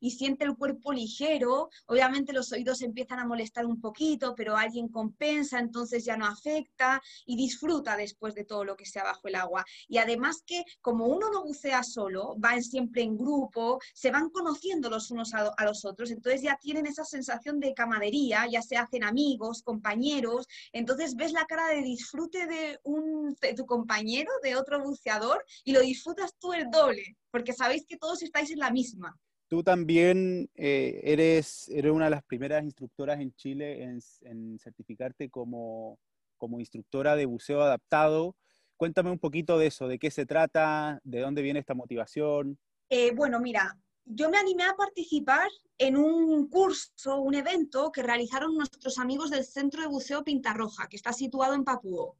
y 0.00 0.12
siente 0.12 0.44
el 0.44 0.56
cuerpo 0.56 0.92
ligero. 0.92 1.70
Obviamente 1.86 2.32
los 2.32 2.52
oídos 2.52 2.82
empiezan 2.82 3.18
a 3.18 3.26
molestar 3.26 3.66
un 3.66 3.80
poquito, 3.80 4.34
pero 4.34 4.56
alguien 4.56 4.88
compensa, 4.88 5.58
entonces 5.58 6.04
ya 6.04 6.16
no 6.16 6.26
afecta 6.26 7.00
y 7.26 7.36
disfruta 7.36 7.96
después 7.96 8.34
de 8.34 8.44
todo 8.44 8.64
lo 8.64 8.76
que 8.76 8.86
sea 8.86 9.04
bajo 9.04 9.28
el 9.28 9.34
agua. 9.34 9.64
Y 9.88 9.98
además 9.98 10.42
que 10.46 10.64
como 10.80 11.06
uno 11.06 11.30
no 11.30 11.44
bucea 11.44 11.82
solo, 11.82 12.34
van 12.38 12.62
siempre 12.62 13.02
en 13.02 13.16
grupo, 13.16 13.78
se 13.94 14.10
van 14.10 14.30
conociendo 14.30 14.90
los 14.90 15.10
unos 15.10 15.34
a, 15.34 15.64
los 15.64 15.84
otros, 15.84 16.10
entonces 16.10 16.42
ya 16.42 16.56
tienen 16.60 16.86
esa 16.86 17.04
sensación 17.04 17.60
de 17.60 17.74
camadería, 17.74 18.46
ya 18.50 18.62
se 18.62 18.76
hacen 18.76 19.04
amigos, 19.04 19.62
compañeros, 19.62 20.46
entonces 20.72 21.14
ves 21.14 21.32
la 21.32 21.46
cara 21.46 21.68
de 21.68 21.82
disfrute 21.82 22.46
de 22.46 22.78
un, 22.84 23.36
de 23.40 23.54
tu 23.54 23.66
compañero, 23.66 24.27
de 24.42 24.56
otro 24.56 24.82
buceador, 24.82 25.44
y 25.64 25.72
lo 25.72 25.80
disfrutas 25.80 26.34
tú 26.38 26.52
el 26.52 26.70
doble, 26.70 27.16
porque 27.30 27.52
sabéis 27.52 27.86
que 27.86 27.96
todos 27.96 28.22
estáis 28.22 28.50
en 28.50 28.58
la 28.58 28.70
misma. 28.70 29.16
Tú 29.48 29.62
también 29.62 30.50
eh, 30.54 31.00
eres, 31.02 31.68
eres 31.70 31.90
una 31.90 32.04
de 32.04 32.10
las 32.10 32.24
primeras 32.24 32.62
instructoras 32.64 33.18
en 33.18 33.34
Chile 33.34 33.82
en, 33.82 33.98
en 34.22 34.58
certificarte 34.58 35.30
como, 35.30 35.98
como 36.36 36.60
instructora 36.60 37.16
de 37.16 37.24
buceo 37.24 37.62
adaptado. 37.62 38.36
Cuéntame 38.76 39.10
un 39.10 39.18
poquito 39.18 39.58
de 39.58 39.68
eso, 39.68 39.88
de 39.88 39.98
qué 39.98 40.10
se 40.10 40.26
trata, 40.26 41.00
de 41.02 41.20
dónde 41.20 41.42
viene 41.42 41.60
esta 41.60 41.74
motivación. 41.74 42.58
Eh, 42.90 43.12
bueno, 43.12 43.40
mira, 43.40 43.76
yo 44.04 44.30
me 44.30 44.38
animé 44.38 44.64
a 44.64 44.74
participar 44.74 45.48
en 45.78 45.96
un 45.96 46.48
curso, 46.48 47.20
un 47.20 47.34
evento 47.34 47.90
que 47.92 48.02
realizaron 48.02 48.54
nuestros 48.54 48.98
amigos 48.98 49.30
del 49.30 49.44
Centro 49.44 49.82
de 49.82 49.88
Buceo 49.88 50.24
Pintarroja, 50.24 50.88
que 50.88 50.96
está 50.96 51.12
situado 51.12 51.54
en 51.54 51.64
Papúo. 51.64 52.16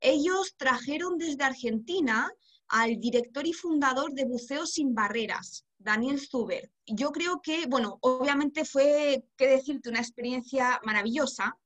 Ellos 0.00 0.54
trajeron 0.56 1.18
desde 1.18 1.44
Argentina 1.44 2.30
al 2.68 2.98
director 2.98 3.46
y 3.46 3.52
fundador 3.52 4.12
de 4.12 4.24
Buceo 4.24 4.66
Sin 4.66 4.94
Barreras, 4.94 5.64
Daniel 5.78 6.20
Zuber. 6.20 6.70
Yo 6.86 7.12
creo 7.12 7.40
que, 7.42 7.66
bueno, 7.66 7.98
obviamente 8.00 8.64
fue, 8.64 9.24
qué 9.36 9.46
decirte, 9.46 9.90
una 9.90 10.00
experiencia 10.00 10.80
maravillosa. 10.84 11.58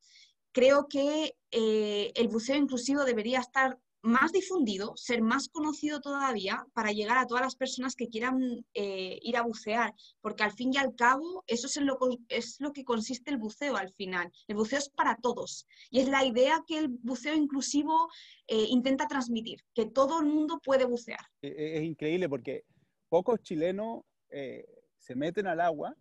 Creo 0.52 0.86
que 0.88 1.36
eh, 1.50 2.12
el 2.14 2.28
buceo 2.28 2.56
inclusivo 2.56 3.04
debería 3.04 3.40
estar 3.40 3.78
más 4.08 4.32
difundido, 4.32 4.96
ser 4.96 5.20
más 5.20 5.48
conocido 5.48 6.00
todavía 6.00 6.66
para 6.72 6.92
llegar 6.92 7.18
a 7.18 7.26
todas 7.26 7.44
las 7.44 7.56
personas 7.56 7.94
que 7.94 8.08
quieran 8.08 8.64
eh, 8.72 9.18
ir 9.22 9.36
a 9.36 9.42
bucear, 9.42 9.94
porque 10.22 10.42
al 10.42 10.52
fin 10.52 10.72
y 10.72 10.78
al 10.78 10.94
cabo 10.94 11.44
eso 11.46 11.66
es, 11.66 11.76
lo, 11.76 11.98
es 12.28 12.56
lo 12.58 12.72
que 12.72 12.84
consiste 12.84 13.30
el 13.30 13.36
buceo 13.36 13.76
al 13.76 13.92
final. 13.92 14.32
El 14.46 14.56
buceo 14.56 14.78
es 14.78 14.88
para 14.88 15.16
todos 15.16 15.66
y 15.90 16.00
es 16.00 16.08
la 16.08 16.24
idea 16.24 16.64
que 16.66 16.78
el 16.78 16.88
buceo 16.88 17.34
inclusivo 17.34 18.08
eh, 18.46 18.64
intenta 18.68 19.06
transmitir, 19.06 19.60
que 19.74 19.86
todo 19.86 20.20
el 20.20 20.26
mundo 20.26 20.58
puede 20.64 20.86
bucear. 20.86 21.20
E, 21.42 21.48
e, 21.48 21.76
es, 21.78 21.84
increíble 21.84 22.28
porque 22.28 22.64
pocos 23.10 23.42
chilenos 23.42 24.02
eh, 24.30 24.66
se 24.96 25.14
meten 25.14 25.46
al 25.46 25.60
agua 25.60 25.94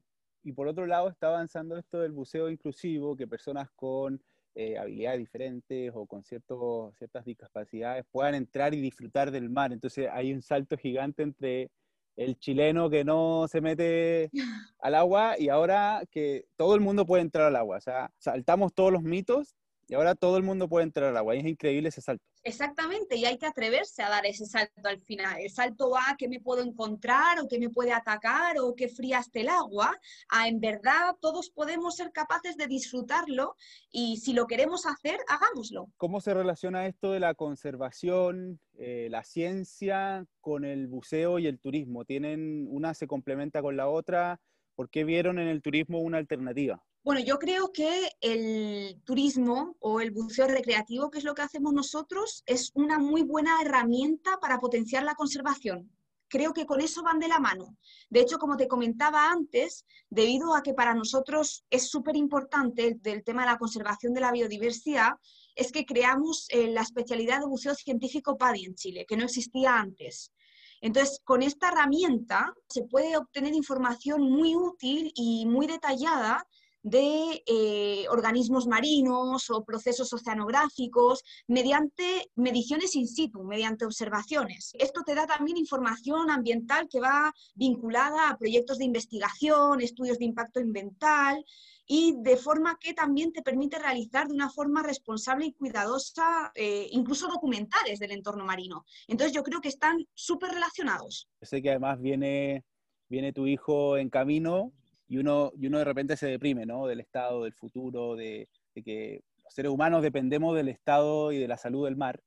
y 0.44 0.54
por 0.54 0.70
otro 0.70 0.86
lado 0.86 1.10
está 1.10 1.28
avanzando 1.28 1.78
esto 1.78 2.00
del 2.00 2.14
buceo 2.14 2.50
inclusivo, 2.50 3.18
que 3.18 3.28
personas 3.28 3.70
con 3.76 4.24
eh, 4.60 4.76
habilidades 4.76 5.20
diferentes 5.20 5.92
o 5.94 6.08
con 6.08 6.24
ciertos, 6.24 6.96
ciertas 6.98 7.24
discapacidades 7.24 8.06
puedan 8.12 8.34
entrar 8.34 8.74
y 8.74 8.82
disfrutar 8.82 9.30
del 9.30 9.52
mar. 9.52 9.72
Entonces 9.72 10.10
hay 10.12 10.34
un 10.34 10.42
salto 10.42 10.76
gigante 10.78 11.22
entre 11.22 11.70
el 12.16 12.40
chileno 12.40 12.90
que 12.90 13.04
no 13.04 13.48
se 13.48 13.62
mete 13.62 14.32
al 14.80 14.96
agua 14.96 15.36
y 15.38 15.50
ahora 15.50 16.02
que 16.10 16.46
todo 16.56 16.74
el 16.74 16.82
mundo 16.82 17.06
puede 17.06 17.22
entrar 17.22 17.46
al 17.46 17.56
agua. 17.56 17.78
O 17.78 17.82
sea, 17.82 18.12
saltamos 18.18 18.74
todos 18.74 18.92
los 18.92 19.04
mitos 19.04 19.56
y 19.88 19.94
ahora 19.94 20.16
todo 20.16 20.38
el 20.38 20.44
mundo 20.44 20.68
puede 20.68 20.84
entrar 20.84 21.10
al 21.10 21.18
agua. 21.18 21.36
Y 21.36 21.40
es 21.40 21.46
increíble 21.46 21.90
ese 21.90 22.02
salto. 22.02 22.24
Exactamente, 22.44 23.16
y 23.16 23.26
hay 23.26 23.38
que 23.38 23.46
atreverse 23.46 24.04
a 24.04 24.10
dar 24.10 24.26
ese 24.26 24.46
salto 24.46 24.88
al 24.88 25.02
final. 25.02 25.40
El 25.40 25.50
salto 25.50 25.98
a 25.98 26.16
que 26.18 26.28
me 26.28 26.40
puedo 26.40 26.62
encontrar 26.62 27.40
o 27.40 27.48
que 27.48 27.60
me 27.60 27.70
puede 27.70 27.92
atacar 27.92 28.58
o 28.60 28.74
que 28.76 28.88
fría 28.88 29.20
esté 29.20 29.42
el 29.42 29.50
agua, 29.50 29.98
a 30.30 30.48
en 30.48 30.60
verdad 30.60 31.16
todos 31.20 31.50
podemos 31.50 31.96
ser 31.96 32.12
capaces 32.12 32.56
de 32.58 32.68
disfrutarlo 32.68 33.56
y 33.92 34.18
si 34.18 34.34
lo 34.34 34.48
queremos 34.48 34.86
hacer, 34.86 35.20
hagámoslo. 35.28 35.90
¿Cómo 35.98 36.22
se 36.22 36.34
relaciona 36.34 36.88
esto 36.88 37.12
de 37.12 37.20
la 37.20 37.34
conservación, 37.34 38.60
eh, 38.78 39.08
la 39.10 39.24
ciencia 39.24 40.26
con 40.42 40.64
el 40.64 40.88
buceo 40.88 41.40
y 41.40 41.48
el 41.48 41.60
turismo? 41.60 42.06
¿Tienen 42.06 42.68
una 42.70 42.94
se 42.94 43.08
complementa 43.08 43.62
con 43.62 43.78
la 43.78 43.90
otra? 43.90 44.40
¿Por 44.76 44.90
qué 44.90 45.04
vieron 45.04 45.40
en 45.40 45.48
el 45.48 45.62
turismo 45.62 46.00
una 46.00 46.18
alternativa? 46.18 46.84
Bueno, 47.04 47.22
yo 47.22 47.40
creo 47.40 47.72
que 47.72 48.10
el 48.20 49.02
turismo 49.06 49.78
o 49.80 50.02
el 50.02 50.12
buceo 50.12 50.48
recreativo, 50.48 51.10
que 51.10 51.20
es 51.20 51.24
lo 51.24 51.36
que 51.36 51.42
hacemos 51.42 51.74
nosotros, 51.74 52.44
es 52.46 52.72
una 52.74 53.00
muy 53.00 53.22
buena 53.22 53.62
herramienta 53.62 54.38
para 54.42 54.60
potenciar 54.60 55.04
la 55.04 55.16
conservación. 55.16 55.90
Creo 56.30 56.54
que 56.54 56.66
con 56.66 56.82
eso 56.82 57.04
van 57.04 57.20
de 57.20 57.30
la 57.30 57.40
mano. 57.40 57.78
De 58.10 58.20
hecho, 58.20 58.38
como 58.38 58.58
te 58.58 58.68
comentaba 58.68 59.32
antes, 59.32 59.86
debido 60.10 60.54
a 60.54 60.62
que 60.62 60.74
para 60.74 60.94
nosotros 60.94 61.64
es 61.70 61.90
súper 61.90 62.18
importante 62.18 63.00
el, 63.02 63.24
tema 63.24 63.44
de 63.44 63.52
la 63.52 63.58
conservación 63.58 64.14
de 64.14 64.22
la 64.22 64.34
biodiversidad, 64.34 65.14
es 65.56 65.72
que 65.72 65.86
creamos 65.86 66.48
eh, 66.50 66.68
la 66.68 66.82
especialidad 66.82 67.40
de 67.40 67.48
buceo 67.48 67.74
científico 67.76 68.38
PADI 68.38 68.66
en 68.66 68.76
Chile, 68.76 69.06
que 69.08 69.16
no 69.16 69.24
existía 69.24 69.80
antes. 69.80 70.34
Entonces, 70.82 71.22
con 71.24 71.42
esta 71.42 71.70
herramienta 71.70 72.54
se 72.68 72.84
puede 72.84 73.18
obtener 73.18 73.54
información 73.54 74.30
muy 74.30 74.56
útil 74.56 75.12
y 75.16 75.46
muy 75.46 75.66
detallada 75.66 76.46
de 76.84 77.44
eh, 77.46 78.06
organismos 78.10 78.68
marinos 78.68 79.50
o 79.50 79.64
procesos 79.64 80.14
oceanográficos 80.14 81.24
mediante 81.48 82.32
mediciones 82.36 82.96
in 82.96 83.08
situ, 83.08 83.44
mediante 83.44 83.86
observaciones. 83.86 84.72
Esto 84.80 85.04
te 85.06 85.16
da 85.16 85.28
también 85.28 85.58
información 85.58 86.30
ambiental 86.30 86.88
que 86.90 87.00
va 87.00 87.34
vinculada 87.56 88.30
a 88.30 88.38
proyectos 88.38 88.78
de 88.78 88.86
investigación, 88.86 89.82
estudios 89.82 90.18
de 90.18 90.26
impacto 90.26 90.60
ambiental 90.60 91.44
y 91.88 92.16
de 92.18 92.36
forma 92.36 92.78
que 92.80 92.94
también 92.94 93.32
te 93.32 93.42
permite 93.42 93.80
realizar 93.80 94.28
de 94.28 94.34
una 94.34 94.50
forma 94.50 94.84
responsable 94.84 95.46
y 95.46 95.54
cuidadosa 95.54 96.52
eh, 96.54 96.88
incluso 96.92 97.28
documentales 97.28 98.00
del 98.00 98.12
entorno 98.12 98.46
marino. 98.46 98.86
Entonces 99.08 99.34
yo 99.34 99.44
creo 99.44 99.62
que 99.62 99.70
están 99.70 100.06
súper 100.14 100.52
relacionados. 100.52 101.30
Sé 101.42 101.62
que 101.62 101.70
además 101.70 102.02
viene, 102.02 102.66
viene 103.10 103.32
tu 103.32 103.48
hijo 103.48 103.98
en 103.98 104.10
camino 104.10 104.74
y 105.08 105.18
uno, 105.18 105.52
y 105.58 105.68
uno 105.68 105.80
de 105.80 105.86
repente 105.86 106.18
se 106.18 106.28
deprime, 106.28 106.66
¿no? 106.66 106.88
Del 106.88 107.00
estado, 107.00 107.44
del 107.44 107.54
futuro, 107.54 108.16
de, 108.16 108.50
que 108.74 109.24
los 109.44 109.54
seres 109.54 109.72
humanos 109.72 110.04
dependemos 110.04 110.56
del 110.56 110.70
estado 110.70 111.32
y 111.32 111.40
de 111.40 111.48
la 111.48 111.58
salud 111.58 111.86
del 111.86 111.96
mar. 111.96 112.22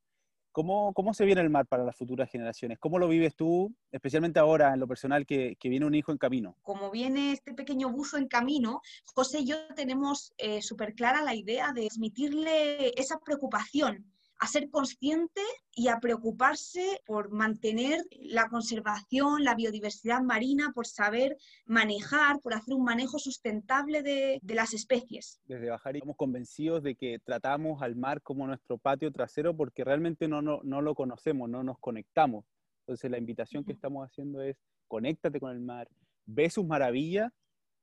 ¿Cómo, 0.53 0.93
¿Cómo 0.95 1.15
se 1.15 1.25
viene 1.25 1.43
el 1.43 1.51
mar 1.51 1.67
para 1.69 1.85
las 1.85 1.97
futuras 1.97 2.29
generaciones? 2.29 2.79
¿Cómo 2.81 2.99
lo 2.99 3.07
vives 3.07 3.37
tú, 3.37 3.73
especialmente 3.93 4.41
ahora 4.41 4.75
en 4.75 4.81
lo 4.81 4.89
personal, 4.89 5.25
que, 5.25 5.57
que 5.61 5.69
viene 5.69 5.87
un 5.87 5.95
hijo 5.95 6.11
en 6.11 6.19
camino? 6.19 6.57
Como 6.63 6.91
viene 6.91 7.33
este 7.33 7.55
pequeño 7.55 7.91
buzo 7.91 8.17
en 8.17 8.27
camino, 8.27 8.81
José 9.15 9.41
y 9.41 9.47
yo 9.47 9.57
tenemos 9.77 10.33
eh, 10.39 10.61
súper 10.61 10.95
clara 10.95 11.23
la 11.23 11.37
idea 11.37 11.73
de 11.73 11.83
transmitirle 11.83 12.89
esa 13.01 13.21
preocupación 13.21 14.11
a 14.41 14.47
ser 14.47 14.71
consciente 14.71 15.43
y 15.73 15.89
a 15.89 16.01
preocuparse 16.01 17.01
por 17.07 17.31
mantener 17.31 18.01
la 18.19 18.49
conservación, 18.49 19.45
la 19.45 19.55
biodiversidad 19.55 20.23
marina, 20.23 20.73
por 20.75 20.87
saber 20.87 21.37
manejar, 21.67 22.41
por 22.41 22.55
hacer 22.55 22.75
un 22.75 22.85
manejo 22.85 23.19
sustentable 23.19 24.03
de, 24.03 24.41
las 24.55 24.73
especies. 24.73 25.41
Desde 25.45 25.71
Bajar 25.71 25.97
estamos 25.97 26.17
convencidos 26.17 26.83
de 26.83 26.97
que 26.97 27.19
tratamos 27.23 27.83
al 27.83 27.97
mar 27.97 28.23
como 28.23 28.47
nuestro 28.47 28.79
patio 28.79 29.13
trasero 29.13 29.55
porque 29.55 29.85
realmente 29.85 30.27
no, 30.27 30.41
no, 30.41 30.61
no 30.65 30.81
lo 30.81 30.95
conocemos, 30.95 31.49
no 31.49 31.63
nos 31.63 31.79
conectamos. 31.79 32.45
Entonces 32.81 33.11
la 33.11 33.19
invitación 33.19 33.63
que 33.65 33.73
estamos 33.73 34.07
haciendo 34.07 34.43
es 34.43 34.57
conéctate 34.89 35.39
con 35.39 35.53
el 35.53 35.61
mar, 35.61 35.87
ve 36.25 36.49
sus 36.49 36.67
maravillas 36.67 37.31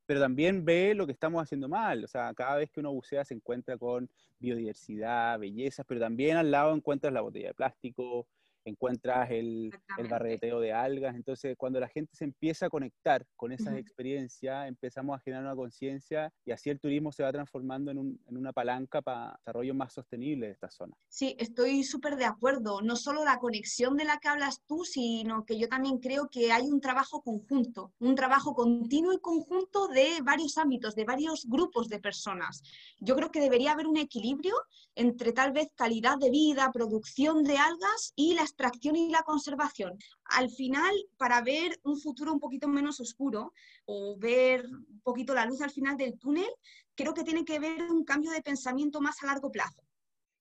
pero 0.07 0.21
también 0.21 0.65
ve 0.65 0.95
lo 0.95 1.05
que 1.05 1.11
estamos 1.11 1.43
haciendo 1.43 1.69
mal. 1.69 2.03
O 2.03 2.07
sea, 2.07 2.33
cada 2.33 2.55
vez 2.55 2.71
que 2.71 2.79
uno 2.79 2.93
bucea 2.93 3.25
se 3.25 3.35
encuentra 3.35 3.77
con 3.77 4.09
biodiversidad, 4.39 5.37
bellezas, 5.37 5.85
pero 5.87 5.99
también 5.99 6.37
al 6.37 6.49
lado 6.49 6.73
encuentras 6.73 7.13
la 7.13 7.21
botella 7.21 7.49
de 7.49 7.53
plástico, 7.53 8.27
encuentras 8.69 9.29
el, 9.31 9.71
el, 9.97 10.07
barreteo 10.07 10.59
de 10.59 10.73
algas. 10.73 11.15
Entonces, 11.15 11.55
cuando 11.57 11.79
la 11.79 11.87
gente 11.87 12.15
se 12.15 12.25
empieza 12.25 12.67
a 12.67 12.69
conectar 12.69 13.25
con 13.35 13.51
esas 13.51 13.75
experiencias, 13.75 14.67
empezamos 14.67 15.17
a 15.17 15.21
generar 15.21 15.43
una 15.43 15.55
conciencia 15.55 16.31
y 16.45 16.51
así 16.51 16.69
el 16.69 16.79
turismo 16.79 17.11
se 17.11 17.23
va 17.23 17.31
transformando 17.31 17.91
en, 17.91 17.97
un, 17.97 18.19
en 18.27 18.37
una 18.37 18.53
palanca 18.53 19.01
para 19.01 19.37
desarrollo 19.37 19.73
más 19.73 19.93
sostenible 19.93 20.47
de 20.47 20.53
esta 20.53 20.69
zona. 20.69 20.95
Sí, 21.07 21.35
estoy 21.39 21.83
súper 21.83 22.15
de 22.15 22.25
acuerdo. 22.25 22.81
No 22.81 22.95
solo 22.95 23.23
la 23.23 23.39
conexión 23.39 23.95
de 23.95 24.05
la 24.05 24.17
que 24.19 24.27
hablas 24.27 24.61
tú, 24.67 24.83
sino 24.83 25.45
que 25.45 25.57
yo 25.57 25.67
también 25.67 25.99
creo 25.99 26.27
que 26.29 26.51
hay 26.51 26.67
un 26.67 26.81
trabajo 26.81 27.21
conjunto, 27.21 27.93
un 27.99 28.15
trabajo 28.15 28.53
continuo 28.53 29.13
y 29.13 29.19
conjunto 29.19 29.87
de 29.87 30.19
varios 30.23 30.57
ámbitos, 30.57 30.95
de 30.95 31.05
varios 31.05 31.45
grupos 31.47 31.87
de 31.87 31.99
personas. 31.99 32.61
Yo 32.99 33.15
creo 33.15 33.31
que 33.31 33.39
debería 33.39 33.71
haber 33.71 33.87
un 33.87 33.97
equilibrio 33.97 34.55
entre 34.95 35.31
tal 35.31 35.51
vez 35.51 35.69
calidad 35.75 36.17
de 36.17 36.29
vida, 36.29 36.71
producción 36.73 37.43
de 37.43 37.57
algas 37.57 38.13
y 38.15 38.33
las 38.33 38.53
extracción 38.57 38.95
y 38.95 39.11
la 39.11 39.21
conservación. 39.21 39.97
Al 40.25 40.49
final, 40.49 40.91
para 41.17 41.41
ver 41.41 41.79
un 41.83 41.99
futuro 41.99 42.33
un 42.33 42.39
poquito 42.39 42.67
menos 42.67 42.99
oscuro 42.99 43.53
o 43.85 44.17
ver 44.17 44.65
un 44.65 45.01
poquito 45.03 45.35
la 45.35 45.45
luz 45.45 45.61
al 45.61 45.69
final 45.69 45.95
del 45.95 46.17
túnel, 46.17 46.49
creo 46.95 47.13
que 47.13 47.23
tiene 47.23 47.45
que 47.45 47.59
ver 47.59 47.83
un 47.83 48.03
cambio 48.03 48.31
de 48.31 48.41
pensamiento 48.41 48.99
más 48.99 49.21
a 49.21 49.27
largo 49.27 49.51
plazo. 49.51 49.83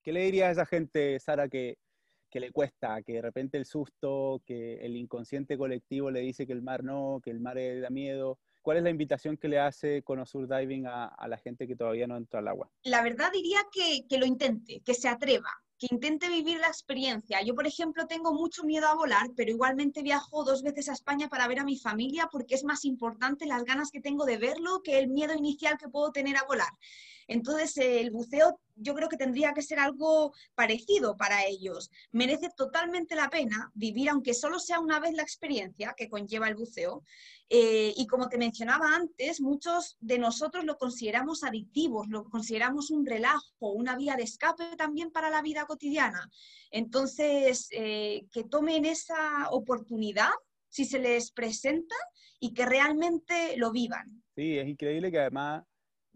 ¿Qué 0.03 0.13
le 0.13 0.25
diría 0.25 0.49
a 0.49 0.53
esa 0.53 0.65
gente, 0.65 1.19
Sara, 1.21 1.49
que, 1.49 1.77
que 2.31 2.41
le 2.41 2.53
cuesta, 2.53 3.03
que 3.03 3.15
de 3.15 3.23
repente 3.23 3.59
el 3.59 3.67
susto, 3.67 4.41
que 4.47 4.77
el 4.77 4.97
inconsciente 4.97 5.59
colectivo 5.59 6.11
le 6.11 6.21
dice 6.21 6.47
que 6.47 6.55
el 6.55 6.63
mar 6.63 6.83
no, 6.85 7.21
que 7.23 7.31
el 7.31 7.41
mar 7.41 7.57
le 7.57 7.81
da 7.81 7.91
miedo? 7.91 8.39
¿Cuál 8.63 8.79
es 8.79 8.83
la 8.83 8.91
invitación 8.91 9.37
que 9.37 9.49
le 9.49 9.61
hace 9.61 10.03
Conosur 10.03 10.49
Diving 10.49 10.87
a, 10.87 11.07
a, 11.07 11.29
la 11.29 11.37
gente 11.37 11.69
que 11.69 11.77
todavía 11.77 12.07
no 12.07 12.17
entra 12.17 12.41
al 12.41 12.49
agua? 12.49 12.71
La 12.83 13.03
verdad 13.03 13.31
diría 13.31 13.59
que, 13.71 14.07
que 14.09 14.19
lo 14.19 14.27
intente, 14.27 14.81
que 14.85 14.95
se 14.95 15.09
atreva, 15.09 15.51
que 15.79 15.89
intente 15.91 16.29
vivir 16.29 16.59
la 16.59 16.69
experiencia. 16.69 17.43
Yo, 17.43 17.55
por 17.55 17.67
ejemplo, 17.67 18.07
tengo 18.07 18.33
mucho 18.33 18.65
miedo 18.65 18.87
a 18.87 18.95
volar, 18.95 19.29
pero 19.37 19.51
igualmente 19.51 20.03
viajo 20.03 20.45
dos 20.45 20.63
veces 20.63 20.89
a 20.89 20.93
España 20.93 21.29
para 21.29 21.49
ver 21.49 21.61
a 21.61 21.65
mi 21.65 21.77
familia 21.77 22.29
porque 22.31 22.55
es 22.55 22.65
más 22.65 22.85
importante 22.85 23.47
las 23.47 23.65
ganas 23.65 23.91
que 23.91 24.01
tengo 24.01 24.25
de 24.25 24.39
verlo 24.39 24.83
que 24.83 24.99
el 24.99 25.09
miedo 25.09 25.35
inicial 25.35 25.77
que 25.79 25.89
puedo 25.89 26.13
tener 26.13 26.37
a 26.37 26.45
volar. 26.45 26.73
Entonces, 27.27 27.77
el 27.79 28.11
buceo 28.11 28.61
yo 28.77 28.95
creo 28.95 29.09
que 29.09 29.17
tendría 29.17 29.53
que 29.53 29.63
ser 29.63 29.79
algo 29.79 30.33
parecido 30.55 31.17
para 31.17 31.47
ellos. 31.47 31.91
Merece 32.13 32.51
totalmente 32.57 33.15
la 33.15 33.31
pena 33.31 33.71
vivir, 33.75 34.11
aunque 34.11 34.35
solo 34.35 34.59
sea 34.59 34.81
una 34.81 35.01
vez 35.01 35.15
la 35.15 35.23
experiencia 35.23 35.95
que 35.97 36.09
conlleva 36.09 36.49
el 36.49 36.57
buceo. 36.57 37.03
Eh, 37.49 37.95
y 37.97 38.07
como 38.07 38.29
te 38.29 38.39
mencionaba 38.39 38.95
antes, 38.95 39.41
muchos 39.41 39.97
de 40.01 40.19
nosotros 40.19 40.65
lo 40.65 40.77
consideramos 40.77 41.43
adictivos, 41.43 42.09
lo 42.09 42.25
consideramos 42.25 42.91
un 42.91 43.07
relajo, 43.07 43.71
una 43.71 43.97
vía 43.97 44.17
de 44.17 44.25
escape 44.25 44.77
también 44.77 45.11
para 45.11 45.31
la 45.31 45.43
vida 45.43 45.65
cotidiana. 45.65 46.29
Entonces, 46.71 47.69
eh, 47.71 48.27
que 48.33 48.45
tomen 48.45 48.85
esa 48.85 49.49
oportunidad 49.51 50.31
si 50.69 50.85
se 50.85 50.99
les 50.99 51.31
presenta 51.31 51.95
y 52.41 52.53
que 52.53 52.67
realmente 52.67 53.57
lo 53.57 53.73
vivan. 53.73 54.23
Sí, 54.35 54.59
es 54.59 54.69
increíble 54.69 55.11
que 55.11 55.21
además 55.21 55.65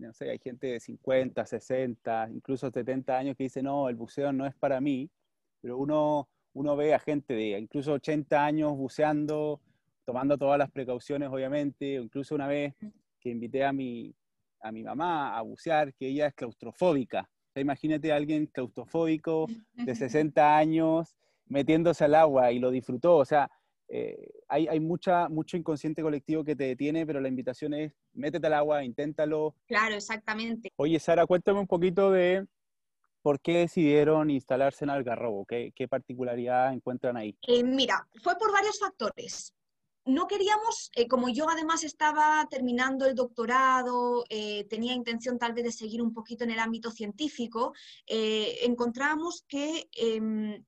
no 0.01 0.13
sé, 0.13 0.31
hay 0.31 0.39
gente 0.39 0.67
de 0.67 0.81
50, 0.81 1.45
60, 1.45 2.31
incluso 2.33 2.71
70 2.71 3.17
años 3.17 3.37
que 3.37 3.45
dice, 3.45 3.63
no, 3.63 3.89
el 3.89 3.97
buceo 3.97 4.33
no 4.33 4.47
es 4.47 4.55
para 4.55 4.81
mí, 4.81 5.11
pero 5.61 5.79
uno, 5.79 6.29
uno 6.55 6.77
ve 6.77 6.95
a 6.95 6.99
gente 6.99 7.35
de 7.35 7.59
incluso 7.59 7.93
80 7.93 8.45
años 8.45 8.77
buceando, 8.77 9.61
tomando 10.05 10.39
todas 10.39 10.59
las 10.59 10.71
precauciones, 10.71 11.29
obviamente, 11.31 11.99
o 11.99 12.03
incluso 12.03 12.35
una 12.35 12.47
vez 12.47 12.75
que 13.21 13.31
invité 13.31 13.65
a 13.65 13.73
mi, 13.73 14.15
a 14.61 14.73
mi 14.73 14.83
mamá 14.83 15.37
a 15.37 15.43
bucear, 15.43 15.93
que 15.95 16.09
ella 16.09 16.27
es 16.29 16.35
claustrofóbica. 16.35 17.29
imagínate 17.55 18.13
a 18.13 18.17
alguien 18.17 18.47
claustrofóbico 18.47 19.47
de 19.75 19.95
60 19.95 20.57
años 20.57 21.17
metiéndose 21.47 22.05
al 22.05 22.15
agua 22.15 22.53
y 22.53 22.59
lo 22.59 22.71
disfrutó, 22.71 23.17
o 23.17 23.25
sea, 23.25 23.51
eh, 23.93 24.31
hay, 24.47 24.69
hay 24.69 24.79
mucha, 24.79 25.29
mucho 25.29 25.57
inconsciente 25.57 26.01
colectivo 26.01 26.45
que 26.45 26.55
te 26.55 26.65
detiene, 26.65 27.05
pero 27.05 27.21
la 27.21 27.27
invitación 27.27 27.75
es 27.75 27.93
métete 28.13 28.47
al 28.47 28.55
agua, 28.55 28.85
inténtalo. 28.85 29.57
Claro, 29.67 29.97
exactamente. 29.97 30.73
Oye, 30.77 31.01
Sara, 31.01 31.27
cuéntame 31.27 31.59
un 31.59 31.67
poquito 31.67 32.13
de 32.13 32.47
por 33.21 33.41
qué 33.41 33.59
decidieron 33.59 34.31
instalarse 34.31 34.85
en 34.85 34.91
Algarrobo, 34.91 35.45
qué, 35.45 35.73
qué 35.75 35.89
particularidad 35.89 36.73
encuentran 36.73 37.17
ahí. 37.17 37.37
Eh, 37.49 37.65
mira, 37.65 38.07
fue 38.23 38.37
por 38.39 38.53
varios 38.53 38.79
factores. 38.79 39.53
No 40.07 40.29
queríamos, 40.29 40.91
eh, 40.95 41.09
como 41.09 41.29
yo 41.29 41.49
además 41.51 41.83
estaba 41.83 42.47
terminando 42.49 43.07
el 43.07 43.15
doctorado, 43.15 44.25
tenía 44.69 44.95
intención 44.95 45.39
tal 45.39 45.53
vez 45.53 45.65
de 45.65 45.73
seguir 45.73 46.01
un 46.01 46.15
poquito 46.15 46.45
en 46.45 46.53
el 46.53 46.59
ámbito 46.59 46.91
científico, 46.91 47.75
encontramos 48.07 49.45
que 49.47 49.91
em, 49.93 50.65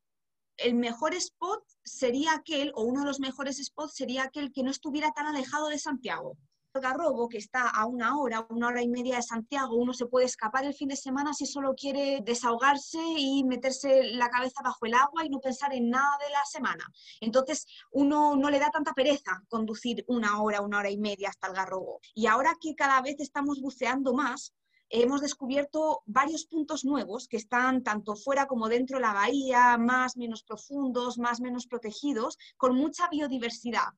el 0.56 0.74
mejor 0.74 1.14
spot 1.14 1.62
sería 1.84 2.34
aquel, 2.34 2.72
o 2.74 2.82
uno 2.82 3.00
de 3.00 3.06
los 3.06 3.20
mejores 3.20 3.58
spots 3.58 3.94
sería 3.94 4.24
aquel 4.24 4.52
que 4.52 4.62
no 4.62 4.70
estuviera 4.70 5.12
tan 5.12 5.26
alejado 5.26 5.68
de 5.68 5.78
Santiago. 5.78 6.36
Algarrobo, 6.74 7.28
que 7.28 7.36
está 7.36 7.68
a 7.68 7.84
una 7.84 8.18
hora, 8.18 8.46
una 8.48 8.68
hora 8.68 8.82
y 8.82 8.88
media 8.88 9.16
de 9.16 9.22
Santiago, 9.22 9.76
uno 9.76 9.92
se 9.92 10.06
puede 10.06 10.24
escapar 10.24 10.64
el 10.64 10.72
fin 10.72 10.88
de 10.88 10.96
semana 10.96 11.34
si 11.34 11.44
solo 11.44 11.74
quiere 11.74 12.20
desahogarse 12.22 12.98
y 13.18 13.44
meterse 13.44 14.04
la 14.04 14.30
cabeza 14.30 14.62
bajo 14.64 14.86
el 14.86 14.94
agua 14.94 15.24
y 15.24 15.28
no 15.28 15.38
pensar 15.40 15.74
en 15.74 15.90
nada 15.90 16.16
de 16.24 16.30
la 16.30 16.42
semana. 16.46 16.84
Entonces, 17.20 17.66
uno 17.90 18.36
no 18.36 18.48
le 18.48 18.58
da 18.58 18.70
tanta 18.70 18.94
pereza 18.94 19.42
conducir 19.50 20.02
una 20.08 20.42
hora, 20.42 20.62
una 20.62 20.78
hora 20.78 20.90
y 20.90 20.96
media 20.96 21.28
hasta 21.28 21.48
Algarrobo. 21.48 22.00
Y 22.14 22.26
ahora 22.26 22.54
que 22.58 22.74
cada 22.74 23.02
vez 23.02 23.16
estamos 23.18 23.60
buceando 23.60 24.14
más, 24.14 24.54
hemos 24.92 25.22
descubierto 25.22 26.02
varios 26.04 26.44
puntos 26.44 26.84
nuevos 26.84 27.26
que 27.26 27.38
están 27.38 27.82
tanto 27.82 28.14
fuera 28.14 28.46
como 28.46 28.68
dentro 28.68 28.98
de 28.98 29.02
la 29.02 29.14
bahía, 29.14 29.78
más, 29.78 30.16
menos 30.18 30.42
profundos, 30.42 31.18
más, 31.18 31.40
menos 31.40 31.66
protegidos, 31.66 32.38
con 32.58 32.76
mucha 32.76 33.08
biodiversidad. 33.08 33.88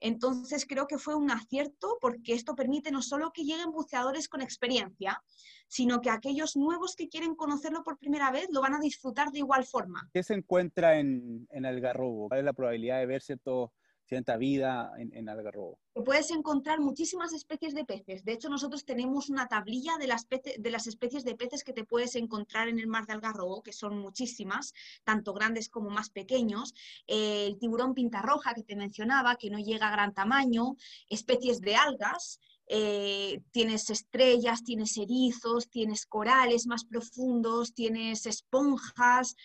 Entonces 0.00 0.64
creo 0.66 0.86
que 0.86 0.96
fue 0.96 1.14
un 1.16 1.30
acierto 1.30 1.98
porque 2.00 2.32
esto 2.32 2.54
permite 2.54 2.90
no 2.90 3.02
solo 3.02 3.30
que 3.32 3.42
lleguen 3.42 3.72
buceadores 3.72 4.28
con 4.28 4.40
experiencia, 4.40 5.22
sino 5.66 6.00
que 6.00 6.08
aquellos 6.08 6.56
nuevos 6.56 6.96
que 6.96 7.08
quieren 7.08 7.34
conocerlo 7.34 7.82
por 7.82 7.98
primera 7.98 8.30
vez 8.30 8.48
lo 8.50 8.62
van 8.62 8.74
a 8.74 8.80
disfrutar 8.80 9.30
de 9.30 9.40
igual 9.40 9.64
forma. 9.64 10.08
¿Qué 10.14 10.22
se 10.22 10.34
encuentra 10.34 10.98
en, 10.98 11.46
en 11.50 11.66
Algarrobo? 11.66 12.28
¿Cuál 12.28 12.40
es 12.40 12.46
la 12.46 12.52
probabilidad 12.54 13.00
de 13.00 13.06
ver 13.06 13.22
ciertos 13.22 13.70
cierta 14.08 14.36
vida 14.36 14.92
en, 14.98 15.14
en 15.14 15.28
Algarrobo. 15.28 15.78
Puedes 16.04 16.30
encontrar 16.30 16.80
muchísimas 16.80 17.32
especies 17.32 17.74
de 17.74 17.84
peces. 17.84 18.24
De 18.24 18.32
hecho, 18.32 18.48
nosotros 18.48 18.84
tenemos 18.84 19.28
una 19.28 19.46
tablilla 19.46 19.98
de 19.98 20.06
las, 20.06 20.26
de 20.28 20.70
las 20.70 20.86
especies 20.86 21.24
de 21.24 21.34
peces 21.34 21.64
que 21.64 21.72
te 21.72 21.84
puedes 21.84 22.14
encontrar 22.14 22.68
en 22.68 22.78
el 22.78 22.86
mar 22.86 23.06
de 23.06 23.14
Algarrobo, 23.14 23.62
que 23.62 23.72
son 23.72 23.98
muchísimas, 23.98 24.72
tanto 25.04 25.34
grandes 25.34 25.68
como 25.68 25.90
más 25.90 26.10
pequeños. 26.10 26.74
Eh, 27.06 27.46
el 27.46 27.58
tiburón 27.58 27.94
pintarroja 27.94 28.54
que 28.54 28.62
te 28.62 28.76
mencionaba, 28.76 29.36
que 29.36 29.50
no 29.50 29.58
llega 29.58 29.88
a 29.88 29.92
gran 29.92 30.14
tamaño, 30.14 30.76
especies 31.08 31.60
de 31.60 31.76
algas, 31.76 32.40
eh, 32.70 33.40
tienes 33.50 33.88
estrellas, 33.88 34.62
tienes 34.62 34.98
erizos, 34.98 35.70
tienes 35.70 36.04
corales 36.04 36.66
más 36.66 36.84
profundos, 36.84 37.72
tienes 37.72 38.26
esponjas, 38.26 39.36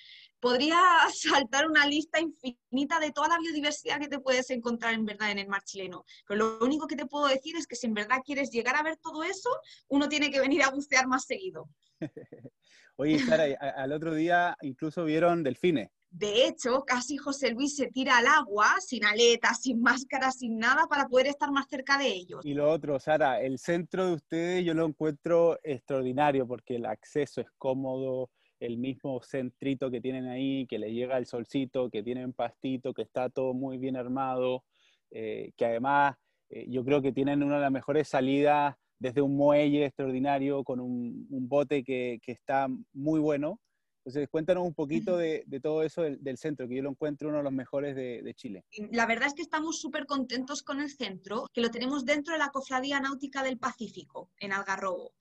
podría 0.44 0.78
saltar 1.48 1.66
una 1.66 1.88
lista 1.88 2.20
infinita 2.20 3.00
de 3.00 3.12
toda 3.12 3.30
la 3.30 3.40
biodiversidad 3.40 4.00
que 4.00 4.10
te 4.10 4.20
puedes 4.20 4.50
encontrar 4.50 4.94
en 4.94 5.06
verdad 5.06 5.32
en 5.32 5.40
el 5.40 5.48
mar 5.48 5.64
chileno. 5.64 6.04
Pero 6.28 6.60
lo 6.60 6.66
único 6.66 6.86
que 6.86 6.98
te 6.98 7.06
puedo 7.06 7.28
decir 7.28 7.56
es 7.56 7.66
que 7.66 7.78
si 7.78 7.88
en 7.88 7.94
verdad 7.94 8.18
quieres 8.24 8.52
llegar 8.52 8.76
a 8.76 8.84
ver 8.84 8.98
todo 8.98 9.24
eso, 9.24 9.50
uno 9.88 10.10
tiene 10.10 10.30
que 10.30 10.42
venir 10.42 10.62
a 10.64 10.70
bucear 10.70 11.08
más 11.08 11.26
seguido. 11.26 11.70
Oye, 12.98 13.18
Sara, 13.20 13.46
al 13.76 13.92
otro 13.94 14.14
día 14.14 14.56
incluso 14.62 15.06
vieron 15.06 15.44
delfines. 15.44 15.90
De 16.12 16.46
hecho, 16.46 16.84
casi 16.86 17.18
José 17.18 17.50
Luis 17.50 17.76
se 17.76 17.88
tira 17.88 18.18
al 18.18 18.28
agua 18.28 18.76
sin 18.86 19.04
aletas, 19.04 19.62
sin 19.62 19.82
máscara, 19.82 20.30
sin 20.32 20.60
nada 20.60 20.86
para 20.88 21.08
poder 21.08 21.26
estar 21.26 21.52
más 21.52 21.66
cerca 21.68 21.98
de 21.98 22.08
ellos. 22.08 22.46
Y 22.46 22.54
lo 22.54 22.70
otro, 22.70 23.00
Sara, 23.00 23.42
el 23.42 23.58
centro 23.58 24.06
de 24.06 24.14
ustedes 24.14 24.64
yo 24.64 24.76
lo 24.76 24.86
encuentro 24.86 25.58
extraordinario 25.64 26.46
porque 26.46 26.76
el 26.76 26.86
acceso 26.86 27.42
es 27.42 27.48
cómodo, 27.58 28.30
el 28.64 28.78
mismo 28.78 29.22
centrito 29.22 29.92
que 29.92 30.00
tienen 30.00 30.28
ahí, 30.28 30.66
que 30.68 30.80
le 30.80 30.94
llega 30.94 31.18
el 31.18 31.26
solcito, 31.26 31.90
que 31.90 32.02
tienen 32.02 32.32
pastito, 32.32 32.94
que 32.94 33.02
está 33.02 33.30
todo 33.30 33.54
muy 33.54 33.78
bien 33.78 33.98
armado, 33.98 34.64
eh, 35.12 35.52
que 35.58 35.66
además 35.66 36.16
eh, 36.50 36.66
yo 36.70 36.86
creo 36.86 37.02
que 37.02 37.12
tienen 37.12 37.44
una 37.44 37.56
de 37.56 37.62
las 37.62 37.72
mejores 37.72 38.08
salidas 38.08 38.76
desde 39.00 39.22
un 39.22 39.36
muelle 39.36 39.86
extraordinario 39.86 40.64
con 40.64 40.80
un, 40.80 41.28
bote 41.30 41.84
que, 41.84 42.22
está 42.26 42.70
muy 42.94 43.20
bueno. 43.20 43.60
Entonces, 43.98 44.30
cuéntanos 44.30 44.66
un 44.66 44.74
poquito 44.74 45.18
de, 45.18 45.46
todo 45.62 45.84
eso 45.84 46.04
del, 46.04 46.38
centro, 46.38 46.68
que 46.68 46.76
yo 46.78 46.84
lo 46.84 46.92
encuentro 46.92 47.28
uno 47.28 47.40
de 47.40 47.44
los 47.44 47.54
mejores 47.54 47.98
de, 47.98 48.22
de 48.22 48.34
Chile. 48.34 48.64
La 48.92 49.06
verdad 49.06 49.28
es 49.28 49.34
que 49.34 49.42
estamos 49.42 49.80
súper 49.80 50.06
contentos 50.06 50.64
con 50.64 50.80
el 50.80 50.90
centro, 50.90 51.48
que 51.54 51.62
lo 51.62 51.70
tenemos 51.70 52.06
dentro 52.06 52.34
de 52.34 52.40
la 52.40 52.50
Cofradía 52.50 53.02
Náutica 53.02 53.44
del 53.44 53.58
Pacífico, 53.58 54.30
en 54.40 54.54
Algarrobo. 54.54 55.12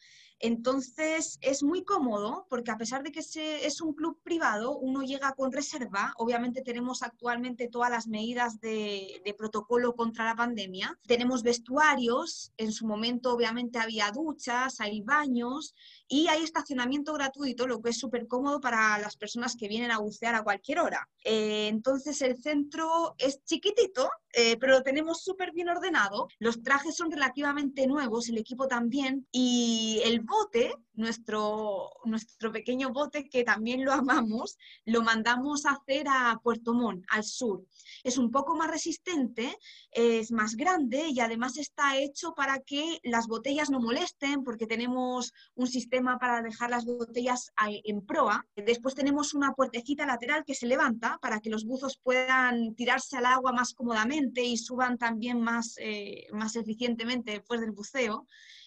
Entonces 0.44 1.38
es 1.40 1.62
muy 1.62 1.84
cómodo 1.84 2.48
porque 2.50 2.72
a 2.72 2.76
pesar 2.76 3.04
de 3.04 3.12
que 3.12 3.20
es 3.20 3.80
un 3.80 3.94
club 3.94 4.20
privado, 4.24 4.76
uno 4.76 5.02
llega 5.02 5.32
con 5.34 5.52
reserva. 5.52 6.12
Obviamente 6.16 6.62
tenemos 6.62 7.04
actualmente 7.04 7.68
todas 7.68 7.90
las 7.90 8.08
medidas 8.08 8.58
de, 8.60 9.22
protocolo 9.38 9.94
contra 9.94 10.24
la 10.24 10.34
pandemia. 10.34 10.98
Tenemos 11.06 11.44
vestuarios, 11.44 12.52
en 12.56 12.72
su 12.72 12.88
momento 12.88 13.32
obviamente 13.32 13.78
había 13.78 14.10
duchas, 14.10 14.80
hay 14.80 15.00
baños 15.02 15.76
y 16.12 16.28
hay 16.28 16.42
estacionamiento 16.42 17.14
gratuito, 17.14 17.66
lo 17.66 17.80
que 17.80 17.88
es 17.88 17.98
súper 17.98 18.28
cómodo 18.28 18.60
para 18.60 18.98
las 18.98 19.16
personas 19.16 19.56
que 19.56 19.66
vienen 19.66 19.90
a 19.90 19.98
bucear 19.98 20.34
a 20.34 20.42
cualquier 20.42 20.80
hora. 20.80 21.08
Eh, 21.24 21.68
entonces 21.68 22.20
el 22.20 22.36
centro 22.36 23.14
es 23.16 23.42
chiquitito, 23.44 24.10
eh, 24.34 24.58
pero 24.58 24.74
lo 24.74 24.82
tenemos 24.82 25.22
súper 25.22 25.52
bien 25.52 25.70
ordenado. 25.70 26.28
Los 26.38 26.62
trajes 26.62 26.96
son 26.96 27.10
relativamente 27.10 27.86
nuevos, 27.86 28.28
el 28.28 28.36
equipo 28.36 28.68
también, 28.68 29.26
y 29.32 30.02
el 30.04 30.20
bote, 30.20 30.74
nuestro, 30.92 31.88
nuestro 32.04 32.52
pequeño 32.52 32.90
bote 32.90 33.30
que 33.30 33.42
también 33.42 33.82
lo 33.82 33.92
amamos, 33.92 34.58
lo 34.84 35.00
mandamos 35.00 35.64
a 35.64 35.70
hacer 35.70 36.06
a 36.10 36.38
Puerto 36.42 36.74
Montt, 36.74 37.06
al 37.08 37.24
sur. 37.24 37.64
Es 38.04 38.18
un 38.18 38.30
poco 38.30 38.54
más 38.54 38.70
resistente, 38.70 39.56
es 39.90 40.30
más 40.30 40.56
grande 40.56 41.08
y 41.08 41.20
además 41.20 41.56
está 41.56 41.96
hecho 41.96 42.34
para 42.34 42.60
que 42.60 42.98
las 43.02 43.28
botellas 43.28 43.70
no 43.70 43.80
molesten, 43.80 44.44
porque 44.44 44.66
tenemos 44.66 45.32
un 45.54 45.68
sistema 45.68 46.01
para 46.18 46.42
dejar 46.42 46.70
las 46.70 46.84
botellas 46.84 47.52
en 47.84 48.04
proa. 48.04 48.46
Después 48.56 48.94
tenemos 48.94 49.34
una 49.34 49.52
puertecita 49.52 50.06
lateral 50.06 50.44
que 50.44 50.54
se 50.54 50.66
levanta 50.66 51.18
para 51.20 51.40
que 51.40 51.50
los 51.50 51.64
buzos 51.64 51.98
puedan 52.02 52.74
tirarse 52.74 53.16
al 53.16 53.26
agua 53.26 53.52
más 53.52 53.74
cómodamente 53.74 54.42
y 54.42 54.56
suban 54.56 54.98
también 54.98 55.40
más, 55.40 55.74
eh, 55.78 56.26
más 56.32 56.56
eficientemente 56.56 57.32
después 57.32 57.60
del 57.60 57.72
buceo. 57.72 58.26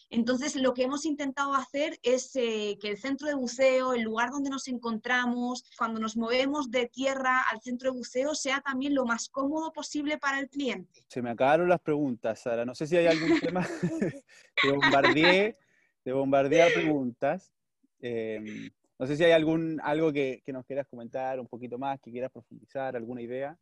Entonces, 0.10 0.56
lo 0.56 0.74
que 0.74 0.84
hemos 0.84 1.06
intentado 1.06 1.54
hacer 1.56 2.00
es 2.04 2.36
eh, 2.36 2.78
que 2.80 2.90
el 2.90 2.98
centro 2.98 3.28
de 3.28 3.34
buceo, 3.34 3.94
el 3.94 4.04
lugar 4.04 4.30
donde 4.30 4.50
nos 4.50 4.68
encontramos, 4.68 5.64
cuando 5.78 6.00
nos 6.00 6.16
movemos 6.16 6.70
de 6.70 6.88
tierra 6.88 7.42
al 7.52 7.60
centro 7.62 7.92
de 7.92 7.98
buceo, 7.98 8.36
sea 8.36 8.62
también 8.62 8.94
lo 8.94 9.06
más 9.06 9.30
cómodo 9.30 9.72
posible 9.74 10.18
para 10.18 10.40
el 10.40 10.48
cliente. 10.50 11.04
Se 11.08 11.22
me 11.22 11.32
acabaron 11.32 11.70
las 11.70 11.82
preguntas, 11.82 12.40
Sara. 12.40 12.66
No 12.66 12.76
sé 12.76 12.88
si 12.88 12.98
hay 12.98 13.08
algún 13.08 13.40
tema 13.42 13.68
que 14.62 14.72
bombardeé 14.72 15.58
de 16.06 16.14
bombardear 16.14 16.72
preguntas. 16.72 17.52
Em, 18.00 18.70
no 18.98 19.08
sé 19.08 19.18
si 19.18 19.24
hay 19.24 19.32
algún, 19.32 19.82
algo 19.84 20.14
que, 20.14 20.42
que, 20.46 20.54
nos 20.54 20.66
quieras 20.66 20.88
comentar 20.88 21.40
un 21.40 21.48
poquito 21.48 21.78
más, 21.78 22.00
que 22.00 22.12
quieras 22.12 22.32
profundizar, 22.32 22.96
alguna 22.96 23.22
idea. 23.22 23.58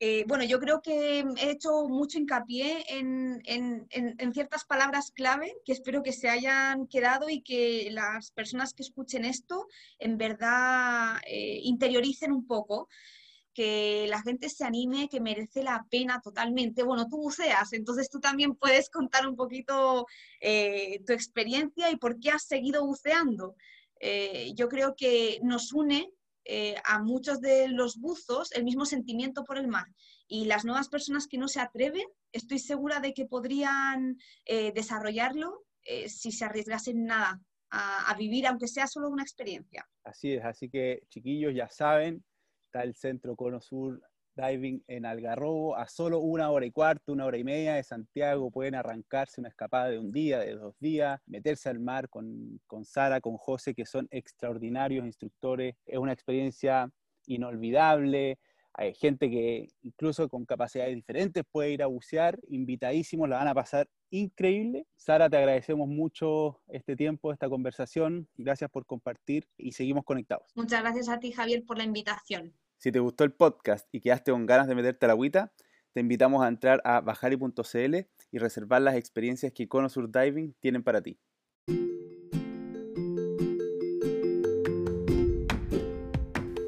Eh, 0.00 0.24
bueno, 0.26 0.44
yo 0.44 0.58
creo 0.58 0.82
que 0.82 1.20
he 1.20 1.50
hecho 1.50 1.88
mucho 1.88 2.18
hincapié 2.18 2.84
en, 2.88 3.40
en, 3.44 3.86
en, 3.90 4.32
ciertas 4.32 4.64
palabras 4.64 5.12
clave 5.12 5.54
que 5.64 5.72
espero 5.72 6.02
que 6.02 6.12
se 6.12 6.28
hayan 6.28 6.86
quedado 6.88 7.28
y 7.30 7.42
que 7.42 7.88
las 7.90 8.32
personas 8.32 8.74
que 8.74 8.82
escuchen 8.82 9.24
esto 9.24 9.68
en 9.98 10.18
verdad 10.18 11.16
eh, 11.26 11.60
interioricen 11.62 12.32
un 12.32 12.46
poco 12.46 12.88
que 13.54 14.06
la 14.08 14.20
gente 14.20 14.48
se 14.50 14.64
anime, 14.64 15.08
que 15.08 15.20
merece 15.20 15.62
la 15.62 15.86
pena 15.88 16.20
totalmente. 16.20 16.82
Bueno, 16.82 17.08
tú 17.08 17.18
buceas, 17.18 17.72
entonces 17.72 18.10
tú 18.10 18.20
también 18.20 18.56
puedes 18.56 18.90
contar 18.90 19.26
un 19.26 19.36
poquito 19.36 20.06
eh, 20.40 21.00
tu 21.06 21.12
experiencia 21.12 21.90
y 21.90 21.96
por 21.96 22.18
qué 22.18 22.30
has 22.30 22.44
seguido 22.44 22.84
buceando. 22.84 23.54
Eh, 24.00 24.52
yo 24.54 24.68
creo 24.68 24.94
que 24.96 25.38
nos 25.42 25.72
une 25.72 26.10
eh, 26.44 26.74
a 26.84 26.98
muchos 26.98 27.40
de 27.40 27.68
los 27.68 27.96
buzos 27.96 28.52
el 28.52 28.64
mismo 28.64 28.84
sentimiento 28.84 29.44
por 29.44 29.56
el 29.56 29.68
mar. 29.68 29.86
Y 30.26 30.46
las 30.46 30.64
nuevas 30.64 30.88
personas 30.88 31.26
que 31.28 31.38
no 31.38 31.48
se 31.48 31.60
atreven, 31.60 32.04
estoy 32.32 32.58
segura 32.58 32.98
de 33.00 33.14
que 33.14 33.26
podrían 33.26 34.16
desarrollarlo 34.74 35.64
si 36.06 36.32
se 36.32 36.44
arriesgasen 36.46 37.04
nada 37.04 37.38
a, 37.70 38.10
a 38.10 38.14
vivir, 38.16 38.46
aunque 38.46 38.66
sea 38.66 38.86
solo 38.86 39.10
una 39.10 39.22
experiencia. 39.22 39.86
Así 40.02 40.32
es, 40.32 40.44
así 40.44 40.70
que 40.70 41.02
chiquillos 41.08 41.54
ya 41.54 41.68
saben, 41.68 42.24
está 42.74 42.82
el 42.82 42.96
Centro 42.96 43.36
Cono 43.36 43.60
Sur 43.60 44.02
Diving 44.34 44.82
en 44.88 45.06
Algarrobo, 45.06 45.76
a 45.76 45.86
solo 45.86 46.18
una 46.18 46.50
hora 46.50 46.66
y 46.66 46.72
cuarto, 46.72 47.12
una 47.12 47.24
hora 47.24 47.38
y 47.38 47.44
media 47.44 47.74
de 47.74 47.84
Santiago, 47.84 48.50
pueden 48.50 48.74
arrancarse 48.74 49.40
una 49.40 49.50
escapada 49.50 49.90
de 49.90 50.00
un 50.00 50.10
día, 50.10 50.40
de 50.40 50.56
dos 50.56 50.74
días, 50.80 51.20
meterse 51.26 51.68
al 51.68 51.78
mar 51.78 52.08
con, 52.08 52.60
con 52.66 52.84
Sara, 52.84 53.20
con 53.20 53.36
José, 53.36 53.74
que 53.74 53.86
son 53.86 54.08
extraordinarios 54.10 55.06
instructores, 55.06 55.76
es 55.86 55.98
una 55.98 56.12
experiencia 56.12 56.90
inolvidable, 57.26 58.40
hay 58.72 58.92
gente 58.94 59.30
que 59.30 59.68
incluso 59.82 60.28
con 60.28 60.44
capacidades 60.44 60.96
diferentes 60.96 61.44
puede 61.52 61.70
ir 61.70 61.82
a 61.84 61.86
bucear, 61.86 62.40
invitadísimos, 62.48 63.28
la 63.28 63.36
van 63.36 63.46
a 63.46 63.54
pasar 63.54 63.88
increíble. 64.10 64.84
Sara, 64.96 65.30
te 65.30 65.36
agradecemos 65.36 65.86
mucho 65.86 66.60
este 66.66 66.96
tiempo, 66.96 67.32
esta 67.32 67.48
conversación, 67.48 68.28
gracias 68.36 68.68
por 68.68 68.84
compartir 68.84 69.46
y 69.56 69.70
seguimos 69.70 70.04
conectados. 70.04 70.50
Muchas 70.56 70.80
gracias 70.80 71.08
a 71.08 71.20
ti, 71.20 71.30
Javier, 71.30 71.64
por 71.64 71.78
la 71.78 71.84
invitación. 71.84 72.52
Si 72.84 72.92
te 72.92 72.98
gustó 72.98 73.24
el 73.24 73.32
podcast 73.32 73.88
y 73.92 74.00
quedaste 74.00 74.30
con 74.30 74.44
ganas 74.44 74.68
de 74.68 74.74
meterte 74.74 75.06
a 75.06 75.08
la 75.08 75.14
agüita, 75.14 75.54
te 75.94 76.00
invitamos 76.00 76.44
a 76.44 76.48
entrar 76.48 76.82
a 76.84 77.00
bajari.cl 77.00 77.96
y 78.30 78.38
reservar 78.38 78.82
las 78.82 78.96
experiencias 78.96 79.54
que 79.54 79.66
Conosur 79.66 80.12
Diving 80.12 80.54
tienen 80.60 80.82
para 80.82 81.00
ti. 81.00 81.18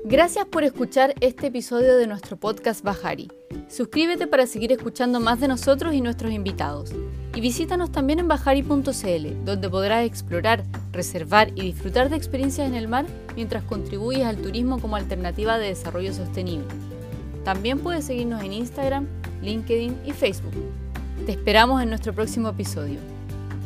Gracias 0.06 0.46
por 0.46 0.64
escuchar 0.64 1.12
este 1.20 1.48
episodio 1.48 1.98
de 1.98 2.06
nuestro 2.06 2.38
podcast 2.38 2.82
Bajari. 2.82 3.28
Suscríbete 3.68 4.26
para 4.26 4.46
seguir 4.46 4.72
escuchando 4.72 5.20
más 5.20 5.38
de 5.40 5.48
nosotros 5.48 5.92
y 5.92 6.00
nuestros 6.00 6.32
invitados. 6.32 6.94
Y 7.36 7.42
visítanos 7.42 7.92
también 7.92 8.18
en 8.18 8.28
bajari.cl, 8.28 9.44
donde 9.44 9.68
podrás 9.68 10.06
explorar, 10.06 10.64
reservar 10.90 11.50
y 11.54 11.60
disfrutar 11.60 12.08
de 12.08 12.16
experiencias 12.16 12.66
en 12.66 12.74
el 12.74 12.88
mar 12.88 13.04
mientras 13.36 13.62
contribuyes 13.62 14.24
al 14.24 14.38
turismo 14.38 14.80
como 14.80 14.96
alternativa 14.96 15.58
de 15.58 15.66
desarrollo 15.66 16.14
sostenible. 16.14 16.66
También 17.44 17.80
puedes 17.80 18.06
seguirnos 18.06 18.42
en 18.42 18.54
Instagram, 18.54 19.06
LinkedIn 19.42 19.98
y 20.06 20.12
Facebook. 20.12 20.54
Te 21.26 21.32
esperamos 21.32 21.82
en 21.82 21.90
nuestro 21.90 22.14
próximo 22.14 22.48
episodio. 22.48 22.98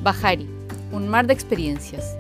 Bajari, 0.03 0.49
un 0.91 1.09
mar 1.09 1.29
de 1.29 1.35
experiencias. 1.35 2.17